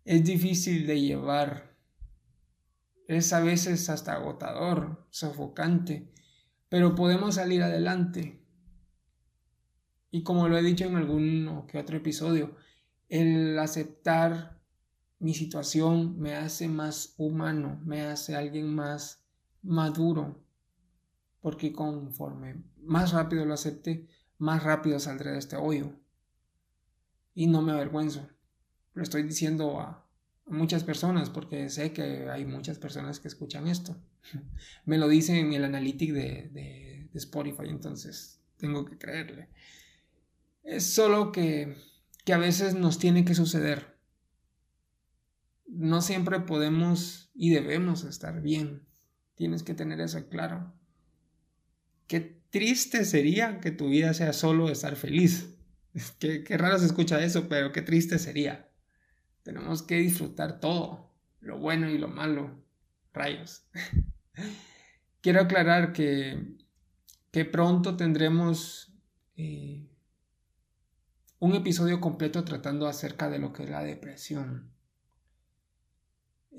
Es 0.03 0.23
difícil 0.23 0.87
de 0.87 1.01
llevar, 1.01 1.75
es 3.07 3.33
a 3.33 3.39
veces 3.39 3.89
hasta 3.89 4.13
agotador, 4.13 5.05
sofocante, 5.09 6.13
pero 6.69 6.95
podemos 6.95 7.35
salir 7.35 7.63
adelante. 7.63 8.43
Y 10.11 10.23
como 10.23 10.47
lo 10.47 10.57
he 10.57 10.63
dicho 10.63 10.85
en 10.85 10.95
algún 10.95 11.65
que 11.67 11.77
otro 11.77 11.97
episodio, 11.97 12.55
el 13.09 13.57
aceptar 13.59 14.61
mi 15.19 15.33
situación 15.33 16.19
me 16.19 16.35
hace 16.35 16.67
más 16.67 17.15
humano, 17.17 17.79
me 17.83 18.01
hace 18.01 18.35
alguien 18.35 18.73
más 18.73 19.25
maduro, 19.63 20.43
porque 21.41 21.73
conforme 21.73 22.63
más 22.77 23.11
rápido 23.11 23.45
lo 23.45 23.53
acepte, 23.53 24.07
más 24.37 24.63
rápido 24.63 24.99
saldré 24.99 25.31
de 25.31 25.39
este 25.39 25.55
hoyo. 25.55 25.93
Y 27.33 27.47
no 27.47 27.61
me 27.61 27.71
avergüenzo. 27.71 28.27
Lo 28.93 29.03
estoy 29.03 29.23
diciendo 29.23 29.79
a, 29.79 30.06
muchas 30.47 30.83
personas 30.83 31.29
porque 31.29 31.69
sé 31.69 31.93
que 31.93 32.29
hay 32.29 32.45
muchas 32.45 32.79
personas 32.79 33.19
que 33.19 33.27
escuchan 33.27 33.67
esto. 33.67 33.97
me 34.85 34.97
lo 34.97 35.07
dicen 35.07 35.35
en 35.37 35.53
el 35.53 35.63
analytic 35.63 36.11
de, 36.13 36.49
de, 36.53 37.09
de 37.11 37.19
Spotify, 37.19 37.67
entonces 37.69 38.41
tengo 38.57 38.85
que 38.85 38.97
creerle. 38.97 39.49
Es 40.63 40.83
solo 40.85 41.31
que, 41.31 41.75
que 42.25 42.33
a 42.33 42.37
veces 42.37 42.75
nos 42.75 42.99
tiene 42.99 43.23
que 43.23 43.35
suceder 43.35 43.97
no 45.67 46.01
siempre 46.01 46.39
podemos 46.39 47.29
y 47.35 47.51
debemos 47.51 48.03
estar 48.03 48.41
bien. 48.41 48.87
Tienes 49.35 49.63
que 49.63 49.73
tener 49.73 50.01
eso 50.01 50.27
claro. 50.29 50.73
Qué 52.07 52.41
triste 52.49 53.05
sería 53.05 53.59
que 53.59 53.71
tu 53.71 53.89
vida 53.89 54.13
sea 54.13 54.33
solo 54.33 54.69
estar 54.69 54.95
feliz. 54.95 55.53
Qué, 56.19 56.43
qué 56.43 56.57
raro 56.57 56.77
se 56.77 56.85
escucha 56.85 57.23
eso, 57.23 57.47
pero 57.49 57.71
qué 57.71 57.81
triste 57.81 58.19
sería. 58.19 58.66
Tenemos 59.47 59.81
que 59.81 59.95
disfrutar 59.95 60.59
todo, 60.59 61.09
lo 61.39 61.57
bueno 61.57 61.89
y 61.89 61.97
lo 61.97 62.09
malo. 62.09 62.61
Rayos. 63.13 63.63
Quiero 65.21 65.39
aclarar 65.39 65.93
que, 65.93 66.57
que 67.31 67.45
pronto 67.45 67.95
tendremos 67.95 68.93
eh, 69.37 69.87
un 71.39 71.55
episodio 71.55 72.01
completo 72.01 72.43
tratando 72.43 72.87
acerca 72.87 73.29
de 73.29 73.39
lo 73.39 73.53
que 73.53 73.63
es 73.63 73.69
la 73.69 73.83
depresión 73.83 74.75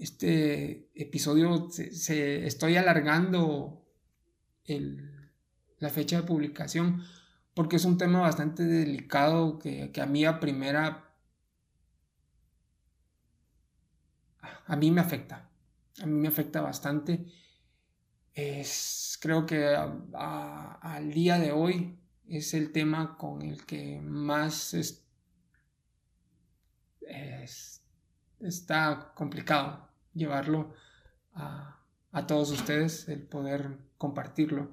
este 0.00 0.90
episodio 0.94 1.68
se, 1.70 2.46
estoy 2.46 2.76
alargando 2.76 3.84
la 5.78 5.90
fecha 5.90 6.20
de 6.20 6.26
publicación 6.26 7.02
porque 7.54 7.76
es 7.76 7.84
un 7.84 7.98
tema 7.98 8.20
bastante 8.20 8.64
delicado 8.64 9.58
que, 9.58 9.90
a 10.00 10.06
mí 10.06 10.24
a 10.24 10.40
primera 10.40 11.07
a 14.66 14.76
mí 14.76 14.90
me 14.90 15.00
afecta 15.00 15.48
a 16.00 16.06
mí 16.06 16.12
me 16.12 16.28
afecta 16.28 16.60
bastante 16.60 17.26
es 18.34 19.18
creo 19.20 19.46
que 19.46 19.76
al 20.12 21.12
día 21.12 21.38
de 21.38 21.52
hoy 21.52 21.98
es 22.28 22.54
el 22.54 22.72
tema 22.72 23.16
con 23.16 23.42
el 23.42 23.64
que 23.64 24.00
más 24.00 24.74
está 28.40 29.12
complicado 29.14 29.88
llevarlo 30.14 30.74
a, 31.34 31.74
todos 32.26 32.50
ustedes, 32.50 33.08
el 33.08 33.22
poder 33.22 33.78
compartirlo. 33.96 34.72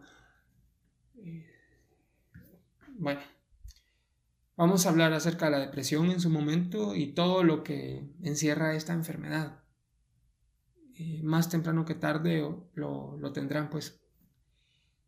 Bueno, 2.97 3.21
vamos 4.57 4.85
a 4.85 4.89
hablar 4.89 5.13
acerca 5.13 5.45
de 5.45 5.51
la 5.51 5.59
depresión 5.59 6.09
en 6.09 6.19
su 6.19 6.29
momento 6.29 6.95
y 6.95 7.13
todo 7.13 7.43
lo 7.43 7.63
que 7.63 8.09
encierra 8.23 8.73
esta 8.73 8.93
enfermedad. 8.93 9.64
Eh, 10.97 11.19
más 11.23 11.49
temprano 11.49 11.83
que 11.83 11.95
tarde 11.95 12.39
lo, 12.73 13.17
lo, 13.17 13.33
tendrán, 13.33 13.69
pues. 13.69 13.99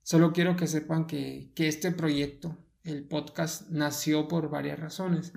Solo 0.03 0.33
quiero 0.33 0.57
que 0.57 0.67
sepan 0.67 1.07
que, 1.07 1.51
este 1.55 1.91
proyecto, 1.91 2.57
el 2.83 3.07
podcast, 3.07 3.69
nació 3.69 4.27
por 4.27 4.49
varias 4.49 4.79
razones. 4.79 5.31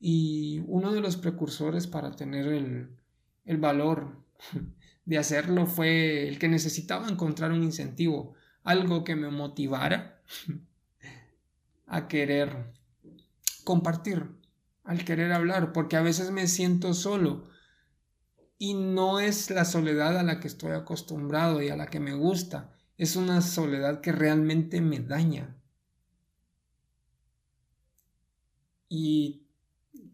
Y 0.00 0.62
uno 0.66 0.92
de 0.92 1.00
los 1.00 1.16
precursores 1.16 1.86
para 1.86 2.10
tener 2.10 2.46
el, 2.48 2.90
el 3.44 3.56
valor 3.58 4.24
de 5.04 5.18
hacerlo 5.18 5.66
fue 5.66 6.26
el 6.28 6.38
que 6.38 6.48
necesitaba 6.48 7.08
encontrar 7.08 7.52
un 7.52 7.62
incentivo, 7.62 8.34
algo 8.64 9.04
que 9.04 9.14
me 9.14 9.30
motivara 9.30 10.22
a 11.86 12.08
querer 12.08 12.72
compartir, 13.62 14.26
al 14.82 15.04
querer 15.04 15.32
hablar, 15.32 15.72
porque 15.72 15.96
a 15.96 16.02
veces 16.02 16.32
me 16.32 16.48
siento 16.48 16.94
solo 16.94 17.53
y 18.64 18.72
no 18.72 19.20
es 19.20 19.50
la 19.50 19.66
soledad 19.66 20.16
a 20.16 20.22
la 20.22 20.40
que 20.40 20.48
estoy 20.48 20.72
acostumbrado 20.72 21.60
y 21.60 21.68
a 21.68 21.76
la 21.76 21.88
que 21.88 22.00
me 22.00 22.14
gusta, 22.14 22.74
es 22.96 23.14
una 23.14 23.42
soledad 23.42 24.00
que 24.00 24.10
realmente 24.10 24.80
me 24.80 25.00
daña. 25.00 25.56
Y 28.88 29.48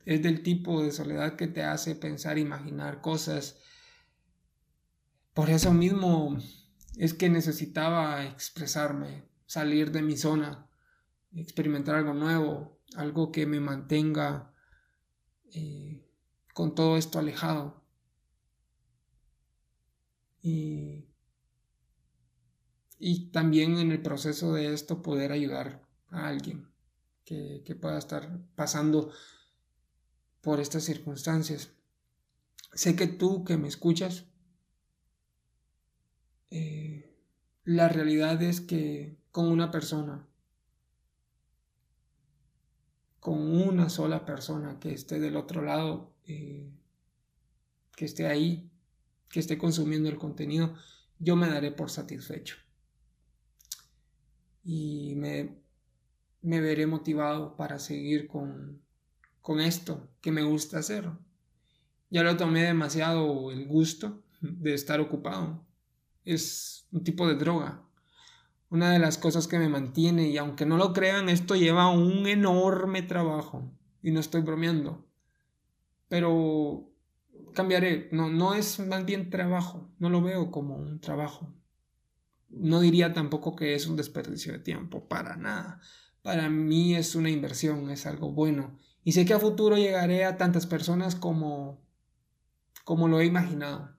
es 0.04 0.20
del 0.22 0.42
tipo 0.42 0.82
de 0.82 0.90
soledad 0.90 1.36
que 1.36 1.46
te 1.46 1.62
hace 1.62 1.94
pensar, 1.94 2.38
imaginar 2.38 3.00
cosas 3.00 3.60
por 5.32 5.48
eso 5.48 5.72
mismo 5.72 6.36
es 6.96 7.14
que 7.14 7.30
necesitaba 7.30 8.24
expresarme, 8.24 9.28
salir 9.46 9.92
de 9.92 10.02
mi 10.02 10.16
zona, 10.16 10.68
experimentar 11.32 11.94
algo 11.94 12.14
nuevo, 12.14 12.80
algo 12.96 13.30
que 13.30 13.46
me 13.46 13.60
mantenga 13.60 14.52
eh, 15.54 16.04
con 16.52 16.74
todo 16.74 16.96
esto 16.96 17.20
alejado. 17.20 17.79
Y, 20.42 21.06
también 23.32 23.78
en 23.78 23.92
el 23.92 24.02
proceso 24.02 24.52
de 24.54 24.72
esto 24.74 25.02
poder 25.02 25.32
ayudar 25.32 25.82
a 26.08 26.28
alguien 26.28 26.68
que, 27.24 27.62
que 27.64 27.74
pueda 27.74 27.98
estar 27.98 28.40
pasando 28.54 29.10
por 30.40 30.60
estas 30.60 30.84
circunstancias. 30.84 31.70
sé 32.72 32.96
que 32.96 33.06
tú 33.06 33.44
que 33.44 33.56
me 33.56 33.68
escuchas, 33.68 34.26
eh, 36.50 37.14
la 37.64 37.88
realidad 37.88 38.42
es 38.42 38.60
que 38.60 39.16
con 39.30 39.46
una 39.48 39.70
persona, 39.70 40.26
con 43.20 43.38
una 43.38 43.88
sola 43.88 44.24
persona 44.24 44.80
que 44.80 44.92
esté 44.92 45.20
del 45.20 45.36
otro 45.36 45.62
lado, 45.62 46.12
eh, 46.24 46.72
que 47.94 48.04
esté 48.04 48.26
ahí, 48.26 48.69
que 49.30 49.40
esté 49.40 49.56
consumiendo 49.56 50.08
el 50.08 50.18
contenido, 50.18 50.74
yo 51.18 51.36
me 51.36 51.48
daré 51.48 51.70
por 51.70 51.90
satisfecho. 51.90 52.56
Y 54.64 55.14
me, 55.16 55.56
me 56.42 56.60
veré 56.60 56.86
motivado 56.86 57.56
para 57.56 57.78
seguir 57.78 58.26
con, 58.26 58.82
con 59.40 59.60
esto 59.60 60.10
que 60.20 60.32
me 60.32 60.42
gusta 60.42 60.78
hacer. 60.78 61.08
Ya 62.10 62.22
lo 62.24 62.36
tomé 62.36 62.64
demasiado 62.64 63.52
el 63.52 63.66
gusto 63.66 64.24
de 64.40 64.74
estar 64.74 65.00
ocupado. 65.00 65.64
Es 66.24 66.88
un 66.90 67.04
tipo 67.04 67.28
de 67.28 67.36
droga. 67.36 67.82
Una 68.68 68.92
de 68.92 68.98
las 68.98 69.16
cosas 69.16 69.46
que 69.46 69.58
me 69.58 69.68
mantiene, 69.68 70.28
y 70.28 70.38
aunque 70.38 70.66
no 70.66 70.76
lo 70.76 70.92
crean, 70.92 71.28
esto 71.28 71.56
lleva 71.56 71.90
un 71.90 72.26
enorme 72.26 73.02
trabajo. 73.02 73.72
Y 74.02 74.10
no 74.10 74.20
estoy 74.20 74.42
bromeando. 74.42 75.06
Pero 76.08 76.89
cambiaré. 77.52 78.08
No, 78.12 78.28
no 78.28 78.54
es 78.54 78.78
más 78.80 79.04
bien 79.04 79.30
trabajo. 79.30 79.90
No 79.98 80.10
lo 80.10 80.22
veo 80.22 80.50
como 80.50 80.76
un 80.76 81.00
trabajo. 81.00 81.54
No 82.48 82.80
diría 82.80 83.12
tampoco 83.12 83.56
que 83.56 83.74
es 83.74 83.86
un 83.86 83.96
desperdicio 83.96 84.52
de 84.52 84.58
tiempo. 84.58 85.08
Para 85.08 85.36
nada. 85.36 85.80
Para 86.22 86.48
mí 86.50 86.94
es 86.94 87.14
una 87.14 87.30
inversión, 87.30 87.90
es 87.90 88.06
algo 88.06 88.32
bueno. 88.32 88.78
Y 89.04 89.12
sé 89.12 89.24
que 89.24 89.34
a 89.34 89.38
futuro 89.38 89.76
llegaré 89.76 90.24
a 90.24 90.36
tantas 90.36 90.66
personas 90.66 91.14
como, 91.14 91.82
como 92.84 93.08
lo 93.08 93.20
he 93.20 93.26
imaginado. 93.26 93.96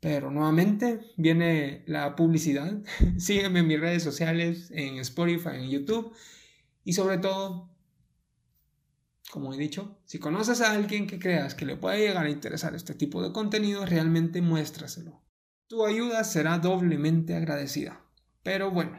Pero 0.00 0.30
nuevamente 0.30 1.00
viene 1.16 1.84
la 1.86 2.16
publicidad. 2.16 2.82
Sígueme 3.18 3.60
en 3.60 3.68
mis 3.68 3.80
redes 3.80 4.02
sociales, 4.02 4.70
en 4.72 4.98
Spotify, 4.98 5.50
en 5.54 5.70
YouTube. 5.70 6.12
Y 6.84 6.94
sobre 6.94 7.18
todo, 7.18 7.71
como 9.30 9.54
he 9.54 9.56
dicho, 9.56 9.98
si 10.04 10.18
conoces 10.18 10.60
a 10.60 10.72
alguien 10.72 11.06
que 11.06 11.18
creas 11.18 11.54
que 11.54 11.66
le 11.66 11.76
puede 11.76 12.00
llegar 12.06 12.26
a 12.26 12.30
interesar 12.30 12.74
este 12.74 12.94
tipo 12.94 13.22
de 13.22 13.32
contenido, 13.32 13.86
realmente 13.86 14.42
muéstraselo. 14.42 15.22
Tu 15.68 15.86
ayuda 15.86 16.22
será 16.24 16.58
doblemente 16.58 17.34
agradecida. 17.34 18.04
Pero 18.42 18.70
bueno, 18.70 18.98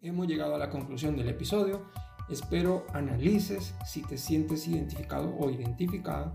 hemos 0.00 0.26
llegado 0.26 0.54
a 0.54 0.58
la 0.58 0.70
conclusión 0.70 1.16
del 1.16 1.28
episodio. 1.28 1.90
Espero 2.30 2.86
analices 2.94 3.74
si 3.86 4.02
te 4.02 4.16
sientes 4.16 4.66
identificado 4.68 5.34
o 5.38 5.50
identificada 5.50 6.32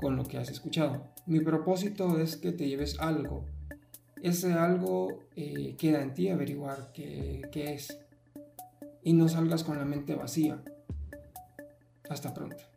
con 0.00 0.16
lo 0.16 0.24
que 0.24 0.38
has 0.38 0.48
escuchado. 0.48 1.12
Mi 1.26 1.40
propósito 1.40 2.18
es 2.18 2.36
que 2.36 2.52
te 2.52 2.68
lleves 2.68 2.98
algo. 2.98 3.44
Ese 4.22 4.54
algo 4.54 5.20
eh, 5.36 5.76
queda 5.78 6.02
en 6.02 6.14
ti 6.14 6.28
averiguar 6.28 6.90
qué, 6.92 7.42
qué 7.52 7.74
es. 7.74 7.96
Y 9.02 9.12
no 9.12 9.28
salgas 9.28 9.62
con 9.62 9.78
la 9.78 9.84
mente 9.84 10.14
vacía. 10.14 10.62
Hasta 12.08 12.32
pronto. 12.32 12.75